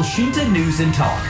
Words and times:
Elshinta 0.00 0.40
News 0.48 0.80
and 0.80 0.96
Talk. 0.96 1.20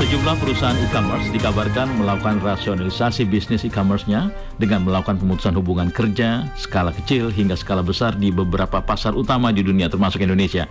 Sejumlah 0.00 0.40
perusahaan 0.40 0.72
e-commerce 0.80 1.28
dikabarkan 1.36 2.00
melakukan 2.00 2.40
rasionalisasi 2.40 3.28
bisnis 3.28 3.60
e-commerce-nya 3.60 4.32
dengan 4.56 4.88
melakukan 4.88 5.20
pemutusan 5.20 5.52
hubungan 5.52 5.92
kerja 5.92 6.48
skala 6.56 6.96
kecil 6.96 7.28
hingga 7.28 7.60
skala 7.60 7.84
besar 7.84 8.16
di 8.16 8.32
beberapa 8.32 8.80
pasar 8.80 9.12
utama 9.12 9.52
di 9.52 9.60
dunia 9.60 9.92
termasuk 9.92 10.24
Indonesia. 10.24 10.64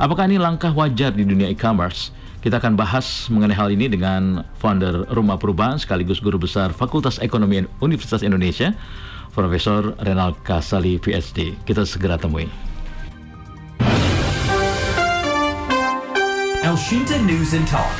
Apakah 0.00 0.24
ini 0.24 0.40
langkah 0.40 0.72
wajar 0.72 1.12
di 1.12 1.28
dunia 1.28 1.52
e-commerce? 1.52 2.16
Kita 2.40 2.64
akan 2.64 2.80
bahas 2.80 3.28
mengenai 3.28 3.60
hal 3.60 3.68
ini 3.76 3.92
dengan 3.92 4.40
founder 4.56 5.04
Rumah 5.12 5.36
Perubahan 5.36 5.76
sekaligus 5.76 6.24
guru 6.24 6.40
besar 6.40 6.72
Fakultas 6.72 7.20
Ekonomi 7.20 7.60
Universitas 7.84 8.24
Indonesia, 8.24 8.72
Profesor 9.36 9.92
Renal 10.00 10.32
Kasali 10.40 10.96
PhD. 10.96 11.60
Kita 11.68 11.84
segera 11.84 12.16
temui. 12.16 12.71
Elshinta 16.72 17.20
News 17.28 17.52
and 17.52 17.68
Talk. 17.68 17.92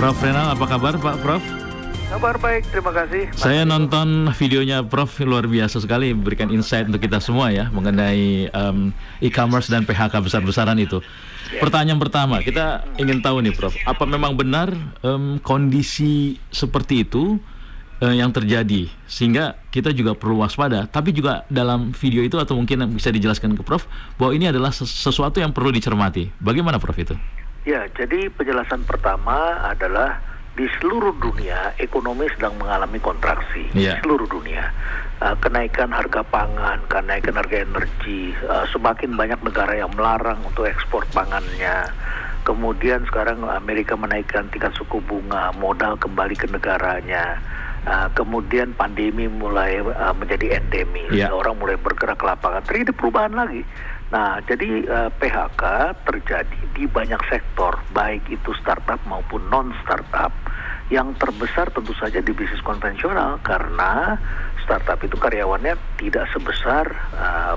Prof 0.00 0.16
Renal, 0.24 0.56
apa 0.56 0.64
kabar 0.64 0.96
Pak 0.96 1.20
Prof? 1.20 1.44
Kabar 2.08 2.40
baik, 2.40 2.64
terima 2.72 2.96
kasih. 2.96 3.28
Saya 3.36 3.68
nonton 3.68 4.32
videonya 4.32 4.80
Prof 4.80 5.20
luar 5.28 5.44
biasa 5.44 5.84
sekali 5.84 6.16
memberikan 6.16 6.48
insight 6.48 6.88
untuk 6.88 7.04
kita 7.04 7.20
semua 7.20 7.52
ya 7.52 7.68
mengenai 7.76 8.48
um, 8.56 8.88
e-commerce 9.20 9.68
dan 9.68 9.84
PHK 9.84 10.16
besar-besaran 10.16 10.80
itu. 10.80 11.04
Pertanyaan 11.60 12.00
pertama, 12.00 12.40
kita 12.40 12.88
ingin 12.96 13.20
tahu 13.20 13.44
nih 13.44 13.52
Prof, 13.52 13.76
apa 13.84 14.08
memang 14.08 14.32
benar 14.40 14.72
um, 15.04 15.36
kondisi 15.44 16.40
seperti 16.48 17.04
itu 17.04 17.36
uh, 18.00 18.14
yang 18.14 18.32
terjadi 18.32 18.88
sehingga 19.06 19.60
kita 19.70 19.92
juga 19.92 20.16
perlu 20.16 20.42
waspada. 20.42 20.88
Tapi 20.88 21.12
juga 21.14 21.44
dalam 21.52 21.92
video 21.94 22.24
itu 22.24 22.40
atau 22.40 22.56
mungkin 22.56 22.96
bisa 22.96 23.12
dijelaskan 23.12 23.54
ke 23.54 23.62
Prof 23.62 23.86
bahwa 24.16 24.32
ini 24.34 24.48
adalah 24.50 24.72
sesuatu 24.74 25.38
yang 25.38 25.52
perlu 25.52 25.70
dicermati. 25.70 26.32
Bagaimana 26.40 26.80
Prof 26.80 26.96
itu? 26.96 27.14
Ya, 27.68 27.84
jadi 27.92 28.32
penjelasan 28.32 28.88
pertama 28.88 29.60
adalah 29.68 30.30
di 30.58 30.66
seluruh 30.76 31.14
dunia 31.22 31.72
ekonomi 31.78 32.26
sedang 32.34 32.58
mengalami 32.58 32.98
kontraksi 32.98 33.70
yeah. 33.70 33.94
di 33.94 34.02
seluruh 34.02 34.26
dunia 34.26 34.74
uh, 35.22 35.38
kenaikan 35.38 35.94
harga 35.94 36.26
pangan 36.26 36.82
kenaikan 36.90 37.38
harga 37.38 37.62
energi 37.62 38.34
uh, 38.50 38.66
semakin 38.74 39.14
banyak 39.14 39.38
negara 39.46 39.78
yang 39.78 39.94
melarang 39.94 40.42
untuk 40.42 40.66
ekspor 40.66 41.06
pangannya 41.14 41.88
kemudian 42.42 43.06
sekarang 43.06 43.46
Amerika 43.46 43.94
menaikkan 43.94 44.50
tingkat 44.50 44.74
suku 44.74 44.98
bunga 45.06 45.54
modal 45.54 45.94
kembali 45.94 46.34
ke 46.34 46.50
negaranya 46.50 47.38
Uh, 47.80 48.12
kemudian 48.12 48.76
pandemi 48.76 49.24
mulai 49.24 49.80
uh, 49.80 50.12
menjadi 50.12 50.60
endemi, 50.60 51.00
yeah. 51.16 51.32
orang 51.32 51.56
mulai 51.56 51.80
bergerak 51.80 52.20
ke 52.20 52.28
lapangan. 52.28 52.60
Terjadi 52.68 52.92
perubahan 52.92 53.32
lagi. 53.32 53.64
Nah, 54.12 54.36
jadi 54.44 54.84
uh, 54.84 55.08
PHK 55.16 55.62
terjadi 56.04 56.60
di 56.76 56.84
banyak 56.84 57.24
sektor, 57.32 57.80
baik 57.96 58.20
itu 58.28 58.52
startup 58.60 59.00
maupun 59.08 59.48
non 59.48 59.72
startup. 59.80 60.28
Yang 60.92 61.24
terbesar 61.24 61.72
tentu 61.72 61.96
saja 61.96 62.20
di 62.20 62.36
bisnis 62.36 62.60
konvensional 62.60 63.40
karena 63.40 64.20
startup 64.60 65.00
itu 65.00 65.16
karyawannya 65.16 65.72
tidak 65.96 66.28
sebesar 66.34 66.84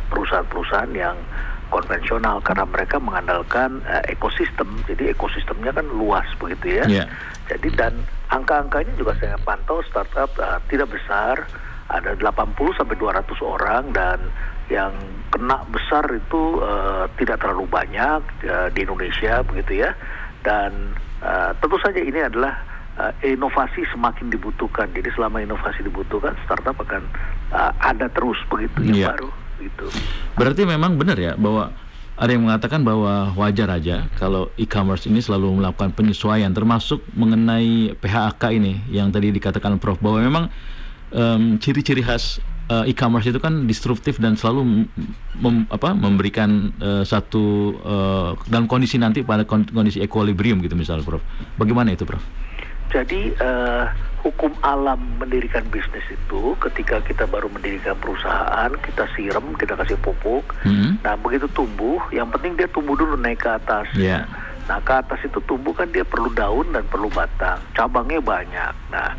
perusahaan-perusahaan 0.07 0.94
yang 0.95 1.17
konvensional 1.73 2.38
karena 2.45 2.69
mereka 2.69 3.01
mengandalkan 3.01 3.81
uh, 3.89 4.05
ekosistem. 4.05 4.69
Jadi 4.85 5.09
ekosistemnya 5.09 5.73
kan 5.73 5.89
luas 5.89 6.29
begitu 6.38 6.77
ya. 6.79 6.85
Yeah. 6.85 7.07
Jadi 7.49 7.73
dan 7.73 7.94
angka-angkanya 8.33 8.93
juga 8.97 9.13
saya 9.21 9.37
pantau 9.45 9.85
startup 9.85 10.33
uh, 10.41 10.57
tidak 10.67 10.89
besar, 10.89 11.45
ada 11.93 12.17
80 12.17 12.57
sampai 12.73 12.95
200 12.97 13.29
orang 13.45 13.83
dan 13.93 14.17
yang 14.71 14.95
kena 15.29 15.61
besar 15.69 16.07
itu 16.09 16.57
uh, 16.63 17.05
tidak 17.21 17.37
terlalu 17.43 17.69
banyak 17.69 18.21
uh, 18.49 18.67
di 18.73 18.79
Indonesia 18.81 19.45
begitu 19.45 19.85
ya. 19.85 19.93
Dan 20.41 20.97
uh, 21.21 21.53
tentu 21.61 21.77
saja 21.79 22.01
ini 22.01 22.19
adalah 22.19 22.57
uh, 22.97 23.11
inovasi 23.22 23.85
semakin 23.93 24.33
dibutuhkan. 24.33 24.89
Jadi 24.91 25.13
selama 25.13 25.43
inovasi 25.43 25.85
dibutuhkan, 25.85 26.33
startup 26.47 26.75
akan 26.81 27.05
uh, 27.53 27.72
ada 27.79 28.09
terus 28.09 28.39
begitu 28.49 28.81
yang 28.89 28.97
Iya. 28.97 29.07
baru 29.13 29.29
gitu. 29.61 29.85
Berarti 30.35 30.61
memang 30.66 30.97
benar 30.97 31.16
ya 31.16 31.38
bahwa 31.38 31.69
ada 32.13 32.29
yang 32.29 32.46
mengatakan 32.46 32.85
bahwa 32.85 33.34
wajar 33.34 33.74
aja 33.74 34.06
kalau 34.22 34.53
e-commerce 34.53 35.09
ini 35.09 35.18
selalu 35.18 35.57
melakukan 35.57 35.90
penyesuaian 35.97 36.53
termasuk 36.53 37.01
mengenai 37.18 37.97
PHK 37.97 38.44
ini 38.53 38.85
yang 38.94 39.09
tadi 39.09 39.34
dikatakan 39.34 39.81
Prof 39.81 39.97
bahwa 39.97 40.22
memang 40.22 40.46
em, 41.09 41.57
ciri-ciri 41.57 42.06
khas 42.06 42.38
eh, 42.69 42.94
e-commerce 42.94 43.25
itu 43.25 43.41
kan 43.41 43.66
disruptif 43.66 44.22
dan 44.22 44.38
selalu 44.38 44.85
mem- 45.41 45.66
apa, 45.73 45.97
memberikan 45.97 46.69
eh, 46.78 47.02
satu 47.02 47.73
eh, 47.81 48.29
dalam 48.46 48.69
kondisi 48.69 49.02
nanti 49.02 49.25
pada 49.25 49.41
kon- 49.41 49.66
kondisi 49.73 49.97
equilibrium 49.97 50.62
gitu 50.62 50.78
misalnya 50.78 51.02
Prof. 51.02 51.25
Bagaimana 51.57 51.97
itu 51.97 52.06
Prof? 52.06 52.22
Jadi 52.93 53.33
eh, 53.33 53.83
hukum 54.23 54.53
alam 54.63 55.01
mendirikan 55.19 55.65
bisnis 55.67 56.05
itu 56.07 56.55
ketika 56.63 57.03
kita 57.03 57.27
baru 57.27 57.51
mendirikan 57.51 57.97
perusahaan 57.99 58.71
kita 58.79 59.03
siram 59.17 59.51
kita 59.59 59.75
kasih 59.75 59.99
pupuk. 59.99 60.45
Hmm? 60.63 60.95
Nah 61.03 61.19
begitu 61.19 61.49
tumbuh, 61.51 61.99
yang 62.13 62.31
penting 62.31 62.55
dia 62.55 62.69
tumbuh 62.71 62.95
dulu 62.95 63.19
naik 63.19 63.43
ke 63.43 63.49
atas. 63.51 63.89
Ya. 63.97 64.23
Nah 64.69 64.79
ke 64.79 64.93
atas 64.95 65.19
itu 65.27 65.43
tumbuh 65.43 65.75
kan 65.75 65.91
dia 65.91 66.07
perlu 66.07 66.31
daun 66.31 66.71
dan 66.71 66.87
perlu 66.87 67.11
batang, 67.11 67.59
cabangnya 67.75 68.23
banyak. 68.23 68.73
Nah 68.93 69.11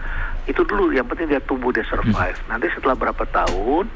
itu 0.49 0.61
dulu 0.65 0.93
yang 0.93 1.05
penting 1.05 1.29
dia 1.29 1.41
tumbuh 1.45 1.69
dia 1.69 1.85
survive. 1.89 2.37
Nanti 2.49 2.69
setelah 2.73 2.97
berapa 2.97 3.25
tahun, 3.33 3.89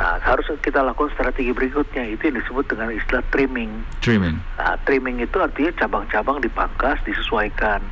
nah, 0.00 0.16
harus 0.20 0.48
kita 0.64 0.80
lakukan 0.80 1.12
strategi 1.12 1.52
berikutnya 1.52 2.08
itu 2.08 2.32
yang 2.32 2.36
disebut 2.40 2.64
dengan 2.72 2.88
istilah 2.92 3.24
trimming. 3.28 3.68
Trimming. 4.00 4.40
Nah, 4.56 4.80
trimming 4.88 5.20
itu 5.20 5.36
artinya 5.36 5.72
cabang-cabang 5.76 6.40
dipangkas, 6.40 7.00
disesuaikan. 7.04 7.84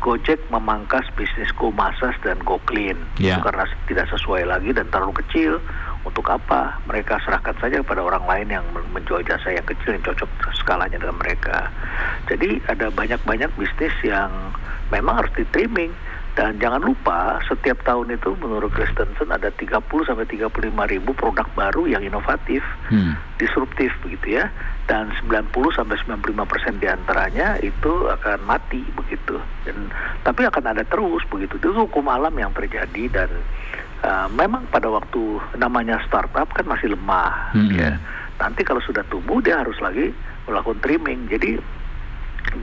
Gojek 0.00 0.40
memangkas 0.48 1.04
bisnis 1.12 1.52
Go 1.54 1.68
Masas 1.70 2.16
dan 2.24 2.40
Go 2.40 2.56
Clean 2.64 2.96
Ya. 3.20 3.36
itu 3.36 3.40
karena 3.44 3.64
tidak 3.84 4.08
sesuai 4.08 4.48
lagi 4.48 4.72
dan 4.72 4.88
terlalu 4.88 5.20
kecil. 5.20 5.60
Untuk 6.00 6.24
apa? 6.32 6.80
Mereka 6.88 7.20
serahkan 7.20 7.52
saja 7.60 7.84
kepada 7.84 8.00
orang 8.00 8.24
lain 8.24 8.48
yang 8.48 8.64
men- 8.72 8.88
menjual 8.96 9.20
jasa 9.20 9.52
yang 9.52 9.66
kecil 9.68 9.92
yang 9.92 10.04
cocok 10.08 10.28
skalanya 10.56 10.96
dengan 10.96 11.20
mereka. 11.20 11.68
Jadi 12.24 12.56
ada 12.72 12.88
banyak-banyak 12.88 13.52
bisnis 13.60 13.92
yang 14.00 14.32
memang 14.88 15.20
harus 15.20 15.32
di 15.36 15.44
trimming. 15.52 15.92
Dan 16.38 16.62
jangan 16.62 16.78
lupa 16.86 17.42
setiap 17.42 17.82
tahun 17.82 18.14
itu 18.14 18.38
menurut 18.38 18.70
Christensen 18.70 19.34
ada 19.34 19.50
30 19.50 19.82
sampai 20.06 20.24
35 20.30 20.86
ribu 20.86 21.10
produk 21.12 21.46
baru 21.58 21.90
yang 21.90 22.06
inovatif 22.06 22.62
Hmm. 22.86 23.18
disruptif 23.36 23.90
begitu 24.06 24.38
ya. 24.38 24.46
Dan 24.86 25.10
90 25.22 25.70
sampai 25.74 25.98
95 26.02 26.46
persen 26.46 26.78
di 26.78 26.86
antaranya 26.86 27.58
itu 27.62 28.06
akan 28.10 28.42
mati 28.46 28.82
begitu. 28.94 29.38
Dan 29.66 29.90
tapi 30.22 30.46
akan 30.46 30.70
ada 30.70 30.82
terus 30.86 31.22
begitu. 31.26 31.58
Itu 31.58 31.74
hukum 31.74 32.06
alam 32.06 32.34
yang 32.34 32.54
terjadi 32.54 33.10
dan 33.10 33.30
uh, 34.06 34.26
memang 34.30 34.66
pada 34.70 34.86
waktu 34.86 35.38
namanya 35.58 35.98
startup 36.06 36.46
kan 36.54 36.66
masih 36.66 36.94
lemah 36.94 37.54
Hmm. 37.54 37.74
ya. 37.74 37.98
nanti 38.40 38.64
kalau 38.64 38.80
sudah 38.80 39.04
tumbuh 39.12 39.36
dia 39.44 39.60
harus 39.60 39.76
lagi 39.84 40.14
melakukan 40.48 40.80
trimming. 40.80 41.28
Jadi 41.28 41.60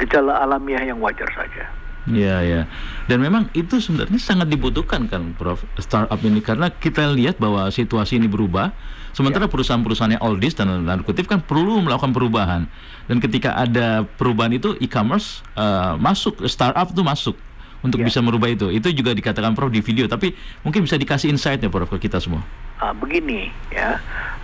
gejala 0.02 0.42
alamiah 0.42 0.82
yang 0.82 0.98
wajar 0.98 1.30
saja 1.38 1.77
Ya, 2.08 2.40
ya. 2.40 2.72
Dan 3.12 3.20
memang 3.20 3.52
itu 3.52 3.84
sebenarnya 3.84 4.16
sangat 4.16 4.48
dibutuhkan 4.48 5.12
kan, 5.12 5.36
Prof. 5.36 5.68
Startup 5.76 6.20
ini 6.24 6.40
karena 6.40 6.72
kita 6.72 7.12
lihat 7.12 7.36
bahwa 7.36 7.68
situasi 7.68 8.16
ini 8.16 8.32
berubah. 8.32 8.72
Sementara 9.12 9.50
perusahaan-perusahaan 9.50 10.14
yang 10.14 10.24
oldies 10.24 10.54
dan 10.54 10.70
tanda 10.70 11.02
kutip 11.02 11.26
kan 11.26 11.42
perlu 11.42 11.82
melakukan 11.82 12.14
perubahan. 12.14 12.70
Dan 13.10 13.18
ketika 13.18 13.58
ada 13.58 14.06
perubahan 14.06 14.54
itu 14.56 14.78
e-commerce 14.78 15.42
eh, 15.58 15.94
masuk, 15.98 16.46
startup 16.46 16.94
itu 16.94 17.02
masuk 17.02 17.36
untuk 17.82 18.02
Ya. 18.02 18.06
bisa 18.06 18.20
merubah 18.20 18.48
itu. 18.48 18.70
Itu 18.70 18.90
juga 18.92 19.14
dikatakan 19.14 19.54
Prof 19.54 19.70
di 19.70 19.82
video. 19.82 20.06
Tapi 20.06 20.34
mungkin 20.62 20.84
bisa 20.84 20.96
dikasih 20.96 21.30
insight-nya 21.30 21.70
Prof 21.70 21.90
ke 21.90 22.10
kita 22.10 22.18
semua. 22.18 22.42
Ah, 22.78 22.94
begini 22.94 23.50
ya, 23.70 23.98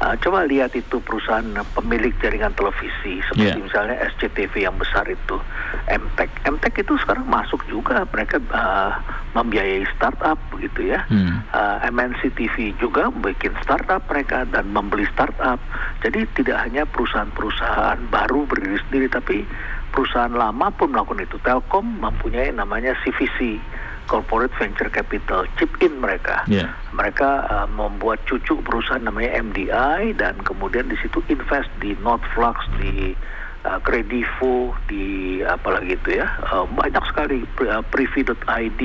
Ah, 0.03 0.19
coba 0.19 0.43
lihat 0.43 0.75
itu 0.75 0.99
perusahaan 0.99 1.47
pemilik 1.71 2.11
jaringan 2.19 2.51
televisi 2.59 3.23
seperti 3.31 3.55
Yeah. 3.55 3.63
misalnya 3.63 3.95
SCTV 4.03 4.67
yang 4.67 4.75
besar 4.75 5.07
itu, 5.07 5.39
MTech. 5.87 6.27
MTech 6.43 6.75
itu 6.75 6.99
sekarang 6.99 7.23
masuk 7.23 7.63
juga 7.71 8.03
mereka 8.11 8.35
ah, 8.51 8.99
membiayai 9.31 9.87
startup 9.95 10.35
begitu 10.51 10.91
ya. 10.91 11.07
Hmm. 11.07 11.39
Ah, 11.55 11.87
MNC 11.87 12.35
TV 12.35 12.75
juga 12.75 13.07
bikin 13.15 13.55
startup 13.63 14.03
mereka 14.11 14.43
dan 14.43 14.67
membeli 14.67 15.07
startup. 15.07 15.55
Jadi 16.03 16.27
tidak 16.35 16.67
hanya 16.67 16.83
perusahaan-perusahaan 16.83 18.11
baru 18.11 18.43
berdiri 18.43 18.83
sendiri, 18.83 19.07
tapi 19.07 19.47
perusahaan 19.93 20.33
lama 20.33 20.73
pun 20.73 20.89
melakukan 20.89 21.23
itu. 21.23 21.37
Telkom 21.45 22.01
mempunyai 22.01 22.49
namanya 22.49 22.97
CVC. 23.05 23.61
Corporate 24.03 24.51
Venture 24.59 24.91
Capital, 24.91 25.47
chip 25.55 25.71
in 25.79 26.03
mereka. 26.03 26.43
Ya. 26.51 26.75
Mereka 26.91 27.47
uh, 27.47 27.67
membuat 27.71 28.19
cucu 28.27 28.59
perusahaan 28.59 28.99
namanya 28.99 29.39
MDI 29.39 30.19
dan 30.19 30.35
kemudian 30.43 30.91
di 30.91 30.99
situ 30.99 31.23
invest 31.31 31.71
di 31.79 31.95
Notflux, 32.03 32.67
di 32.83 33.15
uh, 33.63 33.79
Kredivo, 33.79 34.75
di 34.91 35.39
apalagi 35.39 35.95
itu 35.95 36.19
ya 36.19 36.27
uh, 36.51 36.67
banyak 36.67 37.03
sekali 37.07 37.47
uh, 37.63 37.79
Privy.id, 37.87 38.81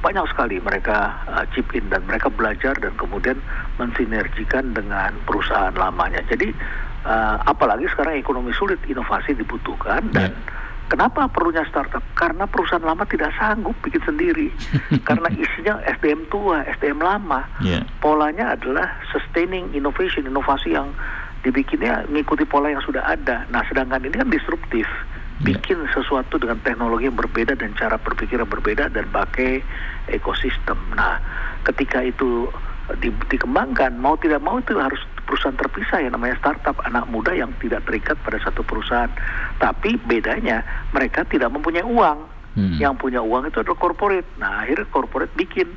banyak 0.00 0.26
sekali 0.32 0.56
mereka 0.64 1.20
uh, 1.28 1.44
chip 1.52 1.68
in 1.76 1.92
dan 1.92 2.00
mereka 2.08 2.32
belajar 2.32 2.72
dan 2.80 2.96
kemudian 2.96 3.36
mensinergikan 3.76 4.72
dengan 4.72 5.12
perusahaan 5.28 5.76
lamanya. 5.76 6.24
Jadi 6.32 6.52
uh, 7.04 7.36
apalagi 7.44 7.88
sekarang 7.92 8.18
ekonomi 8.18 8.52
sulit, 8.56 8.78
inovasi 8.88 9.36
dibutuhkan 9.36 10.04
dan 10.12 10.30
Ya. 10.30 10.58
Kenapa 10.90 11.30
perlunya 11.30 11.62
startup? 11.70 12.02
Karena 12.18 12.50
perusahaan 12.50 12.82
lama 12.82 13.06
tidak 13.06 13.30
sanggup 13.38 13.78
bikin 13.78 14.02
sendiri. 14.02 14.50
Karena 15.08 15.30
isinya 15.38 15.78
SDM 15.86 16.26
tua, 16.26 16.66
SDM 16.66 16.98
lama. 16.98 17.46
Ya. 17.62 17.86
Polanya 18.02 18.58
adalah 18.58 18.98
sustaining 19.14 19.70
innovation, 19.70 20.26
inovasi 20.26 20.74
yang 20.74 20.90
dibikinnya 21.46 22.10
mengikuti 22.10 22.42
pola 22.42 22.74
yang 22.74 22.82
sudah 22.82 23.06
ada. 23.06 23.46
Nah, 23.54 23.62
sedangkan 23.70 24.02
ini 24.02 24.18
kan 24.18 24.34
disruptif. 24.34 24.90
Ya. 25.46 25.54
Bikin 25.54 25.78
sesuatu 25.94 26.42
dengan 26.42 26.58
teknologi 26.66 27.06
yang 27.06 27.14
berbeda 27.14 27.54
dan 27.54 27.70
cara 27.78 27.94
berpikir 27.94 28.42
yang 28.42 28.50
berbeda 28.50 28.90
dan 28.90 29.06
pakai 29.14 29.62
ekosistem. 30.10 30.76
Nah, 30.98 31.22
ketika 31.70 32.02
itu 32.02 32.50
di- 32.98 33.14
dikembangkan, 33.30 33.94
mau 33.94 34.18
tidak 34.18 34.42
mau 34.42 34.58
itu 34.58 34.74
harus 34.74 34.98
perusahaan 35.30 35.54
terpisah 35.54 36.02
yang 36.02 36.18
namanya 36.18 36.34
startup 36.42 36.74
anak 36.82 37.06
muda 37.06 37.30
yang 37.30 37.54
tidak 37.62 37.86
terikat 37.86 38.18
pada 38.26 38.42
satu 38.42 38.66
perusahaan. 38.66 39.06
Tapi 39.62 39.94
bedanya 40.02 40.66
mereka 40.90 41.22
tidak 41.22 41.54
mempunyai 41.54 41.86
uang. 41.86 42.18
Hmm. 42.58 42.82
Yang 42.82 42.98
punya 42.98 43.22
uang 43.22 43.46
itu 43.46 43.62
adalah 43.62 43.78
corporate. 43.78 44.26
Nah, 44.42 44.66
akhirnya 44.66 44.90
corporate 44.90 45.30
bikin 45.38 45.70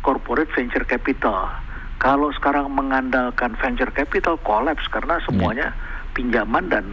corporate 0.00 0.48
venture 0.56 0.88
capital. 0.88 1.52
Kalau 2.00 2.32
sekarang 2.32 2.72
mengandalkan 2.72 3.52
venture 3.60 3.92
capital 3.92 4.40
collapse 4.40 4.88
karena 4.88 5.20
semuanya 5.28 5.76
pinjaman 6.16 6.72
dan 6.72 6.84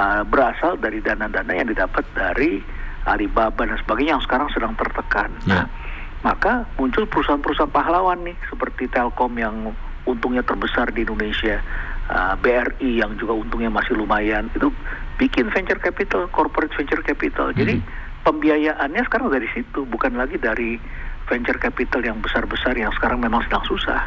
uh, 0.00 0.24
berasal 0.24 0.80
dari 0.80 1.04
dana-dana 1.04 1.52
yang 1.52 1.68
didapat 1.68 2.08
dari 2.16 2.64
Alibaba 3.04 3.68
dan 3.68 3.76
sebagainya 3.80 4.16
yang 4.16 4.24
sekarang 4.24 4.48
sedang 4.52 4.72
tertekan. 4.80 5.28
Ya. 5.44 5.64
Nah, 5.64 5.66
maka 6.20 6.68
muncul 6.76 7.08
perusahaan-perusahaan 7.08 7.72
pahlawan 7.72 8.20
nih 8.24 8.36
seperti 8.48 8.88
Telkom 8.92 9.36
yang 9.40 9.72
untungnya 10.12 10.42
terbesar 10.42 10.90
di 10.90 11.06
Indonesia, 11.06 11.62
uh, 12.10 12.34
BRI 12.38 13.00
yang 13.00 13.14
juga 13.16 13.38
untungnya 13.38 13.70
masih 13.70 13.94
lumayan 13.94 14.50
itu 14.52 14.68
bikin 15.16 15.48
venture 15.52 15.78
capital, 15.78 16.26
corporate 16.32 16.72
venture 16.74 17.02
capital. 17.04 17.52
Jadi 17.54 17.78
Hmm. 17.78 17.86
pembiayaannya 18.26 19.02
sekarang 19.06 19.30
dari 19.30 19.48
situ, 19.52 19.86
bukan 19.88 20.16
lagi 20.16 20.36
dari 20.36 20.80
venture 21.30 21.60
capital 21.62 22.02
yang 22.02 22.18
besar-besar 22.18 22.74
yang 22.74 22.90
sekarang 22.98 23.22
memang 23.22 23.40
sedang 23.46 23.62
susah. 23.64 24.00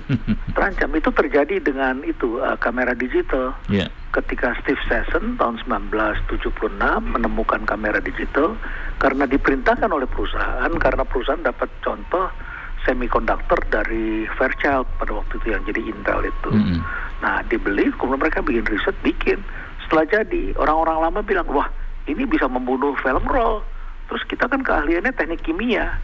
terancam 0.56 0.90
itu 0.96 1.10
terjadi 1.12 1.60
dengan 1.60 2.00
itu 2.02 2.40
uh, 2.40 2.56
kamera 2.56 2.96
digital. 2.96 3.52
Ya. 3.68 3.92
Ketika 4.16 4.56
Steve 4.64 4.80
Sesson 4.88 5.36
tahun 5.36 5.60
1976 5.68 6.48
menemukan 7.04 7.60
kamera 7.68 8.00
digital 8.00 8.56
karena 8.96 9.28
diperintahkan 9.28 9.92
oleh 9.92 10.08
perusahaan 10.08 10.72
karena 10.80 11.04
perusahaan 11.04 11.44
dapat 11.44 11.68
contoh 11.84 12.32
semikonduktor 12.88 13.60
dari 13.68 14.24
Fairchild 14.40 14.88
pada 14.96 15.20
waktu 15.20 15.36
itu 15.36 15.46
yang 15.52 15.62
jadi 15.68 15.80
Intel 15.84 16.32
itu. 16.32 16.48
Mm-mm. 16.48 16.80
Nah, 17.20 17.42
dibeli, 17.50 17.92
kemudian 17.92 18.22
mereka 18.22 18.40
bikin 18.40 18.64
riset, 18.64 18.96
bikin. 19.02 19.42
Setelah 19.84 20.06
jadi, 20.22 20.54
orang-orang 20.56 20.98
lama 21.10 21.20
bilang, 21.20 21.48
wah, 21.50 21.68
ini 22.06 22.22
bisa 22.24 22.46
membunuh 22.46 22.94
film 23.02 23.24
roll. 23.26 23.66
Terus 24.06 24.22
kita 24.30 24.46
kan 24.46 24.62
keahliannya 24.62 25.12
teknik 25.12 25.42
kimia. 25.42 25.98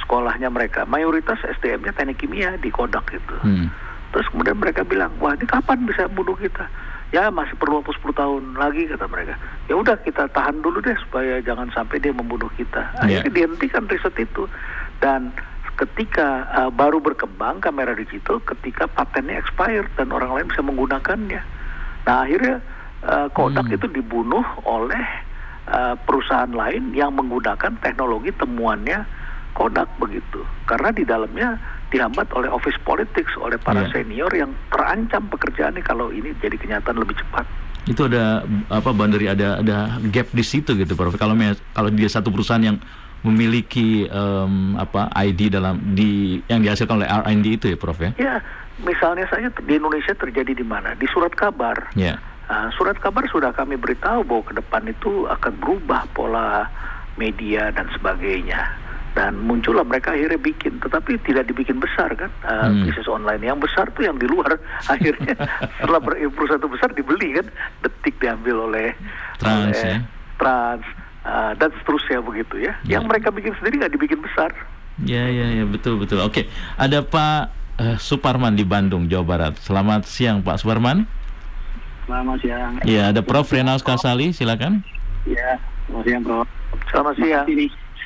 Sekolahnya 0.00 0.48
mereka, 0.48 0.86
mayoritas 0.86 1.42
SDM-nya 1.58 1.92
teknik 1.92 2.22
kimia 2.22 2.54
di 2.56 2.70
Kodak 2.70 3.10
gitu. 3.10 3.36
Hmm. 3.42 3.68
Terus 4.14 4.24
kemudian 4.32 4.56
mereka 4.56 4.86
bilang, 4.86 5.12
wah 5.18 5.34
ini 5.34 5.44
kapan 5.44 5.84
bisa 5.84 6.08
bunuh 6.08 6.38
kita? 6.38 6.64
Ya 7.08 7.32
masih 7.32 7.56
perlu 7.56 7.80
waktu 7.80 7.96
10 7.96 8.12
tahun 8.12 8.42
lagi 8.52 8.84
kata 8.84 9.08
mereka. 9.08 9.34
Ya 9.64 9.80
udah 9.80 9.96
kita 10.04 10.28
tahan 10.28 10.60
dulu 10.60 10.84
deh 10.84 10.92
supaya 11.00 11.40
jangan 11.40 11.72
sampai 11.72 12.04
dia 12.04 12.12
membunuh 12.12 12.52
kita. 12.52 12.92
Akhirnya 13.00 13.32
Ya. 13.32 13.36
dihentikan 13.44 13.88
riset 13.88 14.12
itu. 14.20 14.44
Dan 15.00 15.32
ketika 15.80 16.44
uh, 16.52 16.68
baru 16.68 17.00
berkembang 17.00 17.64
kamera 17.64 17.96
digital, 17.96 18.44
ketika 18.44 18.84
patennya 18.84 19.40
expired 19.40 19.88
dan 19.96 20.12
orang 20.12 20.36
lain 20.36 20.46
bisa 20.52 20.60
menggunakannya. 20.60 21.40
Nah 22.04 22.16
akhirnya 22.28 22.60
uh, 23.08 23.32
Kodak 23.32 23.72
Hmm. 23.72 23.76
itu 23.80 23.86
dibunuh 23.88 24.44
oleh 24.68 25.04
uh, 25.72 25.96
perusahaan 25.96 26.52
lain 26.52 26.92
yang 26.92 27.16
menggunakan 27.16 27.72
teknologi 27.80 28.36
temuannya 28.36 29.08
Kodak 29.56 29.88
begitu. 29.96 30.44
Karena 30.68 30.92
di 30.92 31.08
dalamnya 31.08 31.56
dihambat 31.88 32.28
oleh 32.36 32.48
office 32.48 32.76
politics, 32.82 33.32
oleh 33.36 33.56
para 33.56 33.84
Iya. 33.84 33.92
senior 33.94 34.30
yang 34.30 34.52
terancam 34.68 35.24
pekerjaannya 35.28 35.80
kalau 35.80 36.12
ini 36.12 36.36
jadi 36.36 36.56
kenyataan 36.56 36.98
lebih 36.98 37.16
cepat. 37.16 37.46
itu 37.88 38.04
ada 38.04 38.44
apa 38.68 38.92
boundary 38.92 39.32
ada 39.32 39.64
ada 39.64 39.96
gap 40.12 40.28
di 40.28 40.44
situ 40.44 40.76
gitu 40.76 40.92
Prof. 40.92 41.16
Kalau 41.16 41.32
kalau 41.72 41.88
dia 41.88 42.04
satu 42.04 42.28
perusahaan 42.28 42.60
yang 42.60 42.76
memiliki 43.24 44.04
em, 44.04 44.76
apa 44.76 45.08
ID 45.16 45.48
dalam 45.48 45.96
di 45.96 46.36
yang 46.46 46.60
dihasilkan 46.60 47.00
oleh 47.00 47.08
R&D 47.08 47.46
itu 47.56 47.66
ya 47.72 47.80
Prof 47.80 47.96
ya. 47.96 48.12
Ya, 48.20 48.34
misalnya 48.84 49.24
saja 49.32 49.48
di 49.48 49.72
Indonesia 49.72 50.12
terjadi 50.12 50.52
di 50.52 50.66
mana? 50.68 50.92
Di 50.94 51.08
surat 51.08 51.32
kabar. 51.32 51.88
Ya. 51.96 52.20
Nah, 52.44 52.68
surat 52.76 53.00
kabar 53.00 53.24
sudah 53.24 53.56
kami 53.56 53.80
beritahu 53.80 54.20
bahwa 54.20 54.44
ke 54.44 54.52
depan 54.60 54.82
itu 54.84 55.24
akan 55.24 55.52
berubah 55.56 56.04
pola 56.12 56.68
media 57.16 57.72
dan 57.72 57.88
sebagainya. 57.96 58.68
Dan 59.18 59.34
muncullah 59.42 59.82
mereka 59.82 60.14
akhirnya 60.14 60.38
bikin, 60.38 60.78
tetapi 60.78 61.18
tidak 61.26 61.50
dibikin 61.50 61.82
besar 61.82 62.14
kan 62.14 62.30
uh, 62.46 62.70
Hmm. 62.70 62.86
bisnis 62.86 63.10
online. 63.10 63.42
Yang 63.42 63.66
besar 63.66 63.90
tuh 63.90 64.06
yang 64.06 64.14
di 64.14 64.30
luar. 64.30 64.54
akhirnya 64.94 65.34
setelah 65.82 65.98
perusahaan 66.06 66.62
itu 66.62 66.70
besar 66.70 66.94
dibeli 66.94 67.34
kan, 67.34 67.46
detik 67.82 68.14
diambil 68.22 68.70
oleh 68.70 68.94
Trans, 69.42 69.74
oleh 69.74 69.98
ya. 69.98 69.98
Trans 70.38 70.86
uh, 71.26 71.52
dan 71.58 71.74
seterusnya 71.82 72.22
begitu 72.22 72.62
ya. 72.62 72.78
Ya. 72.86 73.02
Yang 73.02 73.04
mereka 73.10 73.28
bikin 73.34 73.58
sendiri 73.58 73.82
nggak 73.82 73.94
dibikin 73.98 74.22
besar. 74.22 74.54
Ya 75.02 75.26
ya 75.26 75.50
ya 75.50 75.66
betul 75.66 75.98
betul. 75.98 76.22
Oke, 76.22 76.46
ada 76.74 77.02
Pak 77.02 77.54
eh, 77.78 77.96
Suparman 77.98 78.54
di 78.54 78.66
Bandung, 78.66 79.06
Jawa 79.06 79.22
Barat. 79.26 79.54
Selamat 79.62 80.06
siang 80.06 80.42
Pak 80.42 80.62
Suparman. 80.62 81.06
Selamat 82.06 82.38
siang. 82.42 82.72
Ya, 82.82 83.14
ada 83.14 83.22
Prof 83.22 83.46
Renals 83.50 83.86
Kasali, 83.86 84.34
silakan. 84.34 84.82
Ya, 85.22 85.58
selamat 85.86 86.04
siang, 86.06 86.22
Bro. 86.26 86.40
Selamat 86.90 87.14
siang. 87.14 87.46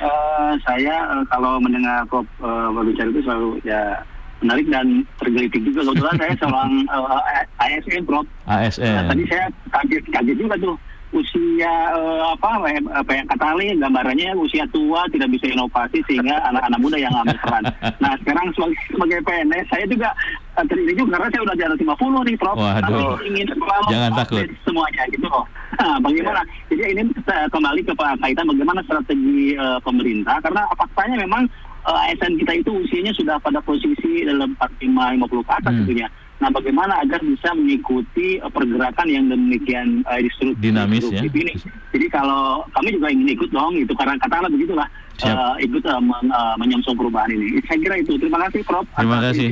Eh, 0.02 0.52
saya 0.66 0.96
eh, 1.14 1.24
kalau 1.30 1.62
mendengar 1.62 2.02
Prof 2.10 2.26
eh, 2.42 2.68
berbicara 2.74 3.08
itu 3.14 3.22
selalu 3.22 3.50
ya 3.62 4.02
menarik 4.42 4.66
dan 4.66 5.06
tergelitik 5.22 5.62
juga. 5.62 5.86
Kebetulan 5.86 6.18
saya 6.18 6.34
seorang 6.42 6.70
eh, 6.90 7.42
ASN, 7.62 8.02
Prof. 8.02 8.26
Nah, 8.50 8.66
ASN. 8.66 9.06
tadi 9.06 9.22
saya 9.30 9.46
kaget 9.70 10.02
kaget 10.10 10.36
juga 10.42 10.54
tuh 10.58 10.74
usia 11.12 11.72
eh, 11.92 12.22
apa 12.24 12.48
apa 12.96 13.10
yang 13.12 13.26
kata 13.28 13.44
Ali 13.52 13.76
gambarannya 13.76 14.32
usia 14.34 14.64
tua 14.68 15.04
tidak 15.12 15.28
bisa 15.30 15.46
inovasi 15.46 16.00
sehingga 16.08 16.40
anak-anak 16.48 16.80
muda 16.80 16.96
yang 16.96 17.12
ambil 17.14 17.36
peran. 17.38 17.64
Nah 18.00 18.12
sekarang 18.20 18.46
sebagai, 18.56 18.78
sebagai 18.88 19.18
PNS 19.22 19.66
saya 19.68 19.84
juga 19.86 20.08
eh, 20.56 20.64
terdiri 20.64 20.92
juga 20.96 21.20
karena 21.20 21.28
saya 21.30 21.42
udah 21.44 21.54
di 21.54 21.64
atas 21.64 21.78
50 21.78 22.26
nih 22.26 22.36
Prof. 22.36 22.56
Waduh. 22.56 22.80
Tapi 22.82 23.00
ingin 23.28 23.46
selalu 23.48 23.88
Jangan 23.92 24.10
takut. 24.16 24.46
semuanya 24.64 25.02
gitu 25.08 25.26
loh. 25.28 25.44
Nah, 25.72 25.96
bagaimana? 25.98 26.40
Jadi 26.68 26.82
ini 26.84 27.02
kembali 27.24 27.80
ke 27.82 27.92
Pak 27.92 28.20
kaitan 28.20 28.44
bagaimana 28.44 28.80
strategi 28.84 29.52
eh, 29.52 29.78
pemerintah 29.80 30.36
karena 30.40 30.62
faktanya 30.76 31.16
memang 31.20 31.42
eh, 31.84 32.06
ASN 32.08 32.40
kita 32.40 32.52
itu 32.56 32.70
usianya 32.72 33.12
sudah 33.12 33.36
pada 33.36 33.60
posisi 33.60 34.24
dalam 34.24 34.56
45 34.56 34.88
50 34.88 35.28
ke 35.44 35.52
atas 35.52 35.72
Hmm. 35.72 35.80
tentunya. 35.84 36.08
Nah, 36.42 36.50
bagaimana 36.50 36.98
agar 36.98 37.22
bisa 37.22 37.54
mengikuti 37.54 38.42
uh, 38.42 38.50
pergerakan 38.50 39.06
yang 39.06 39.30
demikian 39.30 40.02
uh, 40.10 40.18
Dinamis, 40.58 41.06
ya. 41.06 41.22
ini? 41.22 41.54
Jadi 41.94 42.06
kalau 42.10 42.66
kami 42.74 42.98
juga 42.98 43.14
ingin 43.14 43.30
ikut 43.30 43.54
dong, 43.54 43.78
itu 43.78 43.94
karena 43.94 44.18
katakanlah 44.18 44.50
begitulah 44.50 44.90
Siap. 45.22 45.38
uh, 45.38 45.54
ikut 45.62 45.86
uh, 45.86 46.02
men- 46.02 46.34
uh, 46.34 46.58
menyongsong 46.58 46.98
perubahan 46.98 47.30
ini. 47.30 47.62
Saya 47.70 47.78
kira 47.78 47.94
itu. 48.02 48.18
Terima 48.18 48.42
kasih, 48.42 48.66
Prof. 48.66 48.82
Terima 48.90 49.22
atas 49.22 49.38
kasih. 49.38 49.46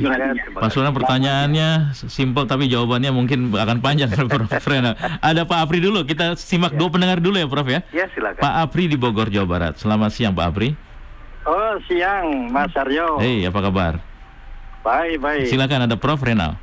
Pak 0.51 0.69
Sunan 0.75 0.91
pertanyaannya 0.91 1.95
simpel 1.95 2.43
tapi 2.43 2.67
jawabannya 2.67 3.15
mungkin 3.15 3.55
akan 3.55 3.79
panjang 3.79 4.11
Prof 4.27 4.51
Rena. 4.67 4.91
Ada 5.23 5.47
Pak 5.47 5.59
Apri 5.63 5.79
dulu, 5.79 6.03
kita 6.03 6.35
simak 6.35 6.75
dua 6.75 6.91
pendengar 6.91 7.23
dulu 7.23 7.39
ya 7.39 7.47
Prof 7.47 7.71
ya. 7.71 7.79
Ya 7.95 8.11
silakan. 8.11 8.43
Pak 8.43 8.53
Apri 8.67 8.91
di 8.91 8.99
Bogor, 8.99 9.31
Jawa 9.31 9.47
Barat. 9.47 9.79
Selamat 9.79 10.11
siang 10.11 10.35
Pak 10.35 10.43
Apri. 10.43 10.75
Oh 11.47 11.73
siang 11.87 12.51
Mas 12.51 12.75
Aryo. 12.75 13.15
Hei, 13.23 13.47
apa 13.47 13.63
kabar? 13.63 13.93
Baik 14.83 15.23
baik. 15.23 15.47
Silakan 15.47 15.87
ada 15.87 15.95
Prof 15.95 16.19
Renal. 16.19 16.59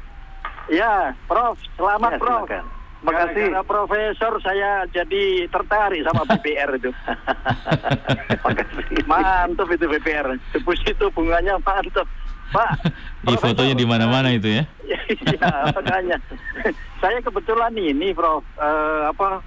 Ya 0.69 1.17
Prof, 1.25 1.57
selamat 1.75 2.13
Ya, 2.13 2.19
Prof. 2.21 2.45
silakan. 2.45 2.65
Makasih. 2.99 3.47
Karena 3.55 3.63
profesor 3.63 4.33
saya 4.43 4.83
jadi 4.91 5.23
tertarik 5.47 6.03
sama 6.03 6.27
BPR 6.35 6.71
itu. 6.77 6.91
Mantap 9.07 9.69
itu 9.71 9.87
BPR. 9.87 10.35
Deposito 10.53 11.07
bunganya 11.15 11.57
mantap. 11.63 12.07
Pak. 12.49 12.71
Di 13.29 13.35
fotonya 13.37 13.75
di 13.77 13.87
mana-mana 13.87 14.33
itu 14.33 14.49
ya. 14.61 14.65
Iya, 15.09 15.73
makanya. 15.73 16.17
saya 17.01 17.21
kebetulan 17.21 17.73
ini 17.77 18.13
Prof, 18.13 18.45
eh, 18.57 19.03
apa 19.09 19.41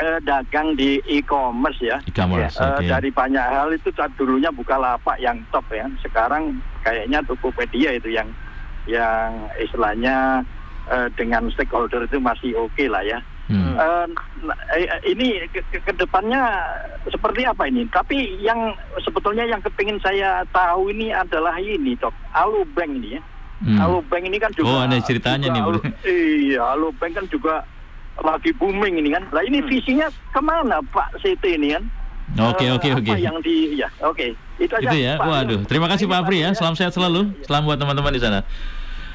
eh, 0.00 0.18
dagang 0.24 0.72
di 0.76 1.00
e-commerce 1.04 1.80
ya. 1.80 2.00
E-commerce, 2.04 2.56
Eh. 2.60 2.88
Dari 2.88 3.08
banyak 3.08 3.44
hal 3.44 3.72
itu 3.72 3.88
dulunya 4.16 4.48
buka 4.48 4.76
lapak 4.76 5.20
yang 5.20 5.40
top 5.52 5.64
ya. 5.72 5.84
Sekarang 6.00 6.60
kayaknya 6.80 7.20
Tokopedia 7.24 7.96
itu 7.96 8.12
yang 8.12 8.28
yang 8.86 9.48
istilahnya 9.56 10.44
eh, 10.88 11.08
dengan 11.16 11.48
stakeholder 11.50 12.04
itu 12.04 12.20
masih 12.20 12.52
oke 12.56 12.84
lah 12.88 13.00
ya. 13.00 13.18
Hmm. 13.44 13.76
Nah, 13.76 14.56
eh, 14.72 14.88
ini 15.04 15.36
ke, 15.52 15.60
ke, 15.68 15.92
depannya 15.92 16.64
seperti 17.04 17.44
apa 17.44 17.68
ini? 17.68 17.84
Tapi 17.88 18.40
yang 18.40 18.72
sebetulnya 19.00 19.44
yang 19.44 19.60
kepingin 19.60 20.00
saya 20.00 20.40
tahu 20.48 20.88
ini 20.88 21.12
adalah 21.12 21.60
ini, 21.60 21.92
Dok. 21.96 22.12
Alu 22.32 22.64
Bank 22.72 22.88
ini 22.96 23.20
ya. 23.20 23.22
Hmm. 23.60 23.80
Alu 23.80 24.00
Bank 24.08 24.24
ini 24.24 24.36
kan 24.40 24.52
juga 24.56 24.68
Oh, 24.68 24.80
ada 24.80 24.96
ceritanya 25.00 25.48
juga 25.48 25.56
nih. 25.56 25.62
Alu- 25.62 25.84
Iya, 26.08 26.60
Alu 26.72 26.88
Bank 26.96 27.12
kan 27.20 27.26
juga 27.28 27.54
lagi 28.24 28.50
booming 28.56 28.96
ini 28.96 29.12
kan. 29.12 29.24
Lah 29.28 29.44
ini 29.44 29.60
Hmm. 29.60 29.68
visinya 29.68 30.06
ke 30.08 30.40
mana 30.40 30.80
Pak 30.80 31.20
Siti 31.20 31.56
ini 31.56 31.76
kan? 31.76 31.84
Oke, 32.34 32.64
Eh, 32.64 32.72
oke, 32.72 32.88
apa 32.88 32.98
oke. 32.98 33.12
yang 33.14 33.38
di 33.38 33.76
ya, 33.76 33.88
oke. 34.00 34.32
Itu 34.56 34.72
aja. 34.74 34.88
Itu 34.88 34.96
ya. 34.96 35.14
Pak. 35.16 35.26
Waduh, 35.28 35.60
terima 35.64 35.86
kasih 35.86 36.08
Pak 36.08 36.24
Apri 36.24 36.40
ya. 36.40 36.50
Salam 36.52 36.74
sehat 36.74 36.90
selalu. 36.90 37.36
Salam 37.44 37.62
buat 37.62 37.76
teman-teman 37.76 38.10
di 38.10 38.18
sana. 38.18 38.42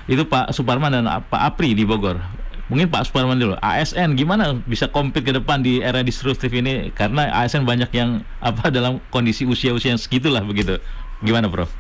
Itu 0.05 0.23
Pak 0.23 0.53
Suparman 0.53 0.89
dan 0.91 1.05
Pak 1.05 1.41
Apri 1.43 1.73
di 1.73 1.83
Bogor. 1.83 2.21
Mungkin 2.69 2.85
Pak 2.85 3.09
Suparman 3.09 3.35
dulu. 3.35 3.57
ASN 3.57 4.13
gimana 4.13 4.53
bisa 4.61 4.85
compete 4.85 5.25
ke 5.25 5.33
depan 5.33 5.59
di 5.59 5.81
era 5.81 5.99
disruptif 5.99 6.53
ini? 6.53 6.93
Karena 6.93 7.25
ASN 7.35 7.65
banyak 7.65 7.89
yang 7.91 8.21
apa 8.39 8.69
dalam 8.69 9.01
kondisi 9.09 9.41
usia-usia 9.43 9.89
yang 9.89 9.97
segitulah 9.97 10.41
begitu. 10.41 10.77
Gimana, 11.19 11.49
Prof? 11.49 11.73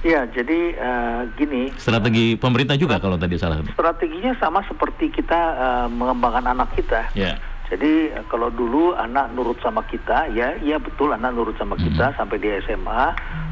Ya, 0.00 0.24
jadi 0.26 0.76
eh, 0.76 1.20
gini, 1.34 1.72
Strategi 1.76 2.36
pemerintah 2.36 2.76
juga 2.76 2.96
kalau 2.98 3.16
tadi 3.16 3.36
salah. 3.36 3.64
strateginya 3.66 4.36
sama 4.36 4.60
seperti 4.62 5.08
kita 5.08 5.40
eh, 5.54 5.86
mengembangkan 5.88 6.44
anak 6.46 6.72
kita. 6.72 7.08
Ya. 7.14 7.36
Jadi 7.74 8.14
eh, 8.14 8.24
kalau 8.30 8.54
dulu 8.54 8.94
anak 8.94 9.34
nurut 9.34 9.58
sama 9.58 9.82
kita, 9.90 10.30
ya 10.30 10.54
iya 10.62 10.78
betul 10.78 11.10
anak 11.10 11.34
nurut 11.34 11.58
sama 11.58 11.74
kita 11.74 12.14
sampai 12.14 12.38
di 12.38 12.46
SMA. 12.62 13.04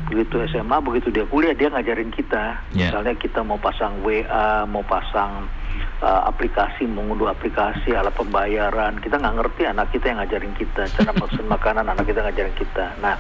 Begitu 0.07 0.47
SMA, 0.47 0.79
begitu 0.79 1.11
dia 1.11 1.27
kuliah 1.27 1.51
dia 1.59 1.67
ngajarin 1.75 2.15
kita. 2.15 2.63
Ya. 2.71 2.95
Misalnya 2.95 3.19
kita 3.19 3.43
mau 3.43 3.59
pasang 3.59 3.99
WA, 4.07 4.63
mau 4.71 4.87
pasang 4.87 5.51
eh, 5.99 6.23
aplikasi, 6.31 6.87
mengunduh 6.87 7.35
aplikasi, 7.35 7.99
alat 7.99 8.15
pembayaran. 8.15 9.03
Kita 9.03 9.19
nggak 9.19 9.43
ngerti 9.43 9.63
anak 9.67 9.91
kita 9.91 10.15
yang 10.15 10.23
ngajarin 10.23 10.55
kita. 10.55 10.83
Cara 10.87 11.11
pesan 11.19 11.47
makanan 11.51 11.91
anak 11.91 12.07
kita 12.07 12.23
ngajarin 12.23 12.55
kita. 12.55 12.87
Nah, 13.03 13.19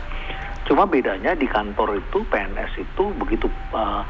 cuma 0.71 0.87
bedanya 0.87 1.35
di 1.35 1.51
kantor 1.51 1.99
itu 1.99 2.23
PNS 2.31 2.79
itu 2.79 3.11
begitu 3.19 3.51
eh, 3.75 4.03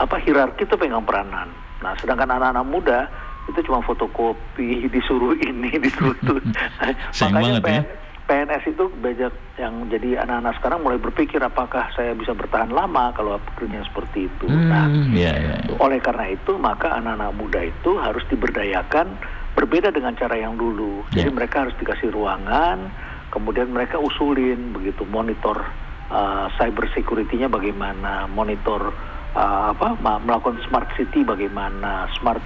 apa 0.00 0.16
hierarki 0.24 0.64
itu 0.64 0.80
pegang 0.80 1.04
peranan. 1.04 1.52
Nah, 1.84 1.92
sedangkan 2.00 2.40
anak-anak 2.40 2.64
muda 2.64 3.00
itu 3.46 3.58
cuma 3.66 3.82
fotokopi, 3.82 4.86
disuruh 4.94 5.34
ini, 5.38 5.70
disuruh 5.78 6.14
itu. 6.14 6.34
Sayang 7.16 7.38
banget 7.38 7.64
ya. 7.66 7.82
PNS 8.22 8.64
itu 8.70 8.86
banyak 8.96 9.34
yang 9.58 9.74
jadi 9.90 10.24
anak-anak 10.24 10.54
sekarang 10.56 10.80
mulai 10.80 10.96
berpikir 10.96 11.42
apakah 11.42 11.90
saya 11.92 12.14
bisa 12.14 12.32
bertahan 12.32 12.70
lama 12.70 13.10
kalau 13.12 13.36
pekerjaan 13.42 13.84
seperti 13.84 14.30
itu. 14.30 14.46
Nah, 14.48 14.88
Hmm, 14.88 15.12
ya, 15.12 15.34
ya. 15.36 15.56
ya. 15.58 15.74
oleh 15.76 15.98
karena 16.00 16.30
itu 16.30 16.54
maka 16.56 16.96
anak-anak 16.96 17.34
muda 17.34 17.60
itu 17.60 17.98
harus 17.98 18.22
diberdayakan 18.30 19.18
berbeda 19.52 19.92
dengan 19.92 20.16
cara 20.16 20.38
yang 20.38 20.56
dulu. 20.56 21.04
Jadi 21.12 21.28
Ya. 21.28 21.34
mereka 21.34 21.66
harus 21.66 21.76
dikasih 21.76 22.08
ruangan, 22.08 22.88
kemudian 23.34 23.68
mereka 23.68 24.00
usulin 24.00 24.70
begitu 24.72 25.02
monitor 25.04 25.68
uh, 26.08 26.46
cyber 26.56 26.88
security-nya 26.94 27.50
bagaimana, 27.52 28.30
monitor 28.32 28.96
uh, 29.34 29.76
apa 29.76 29.98
melakukan 30.24 30.62
smart 30.70 30.88
city 30.96 31.20
bagaimana, 31.20 32.08
smart 32.16 32.40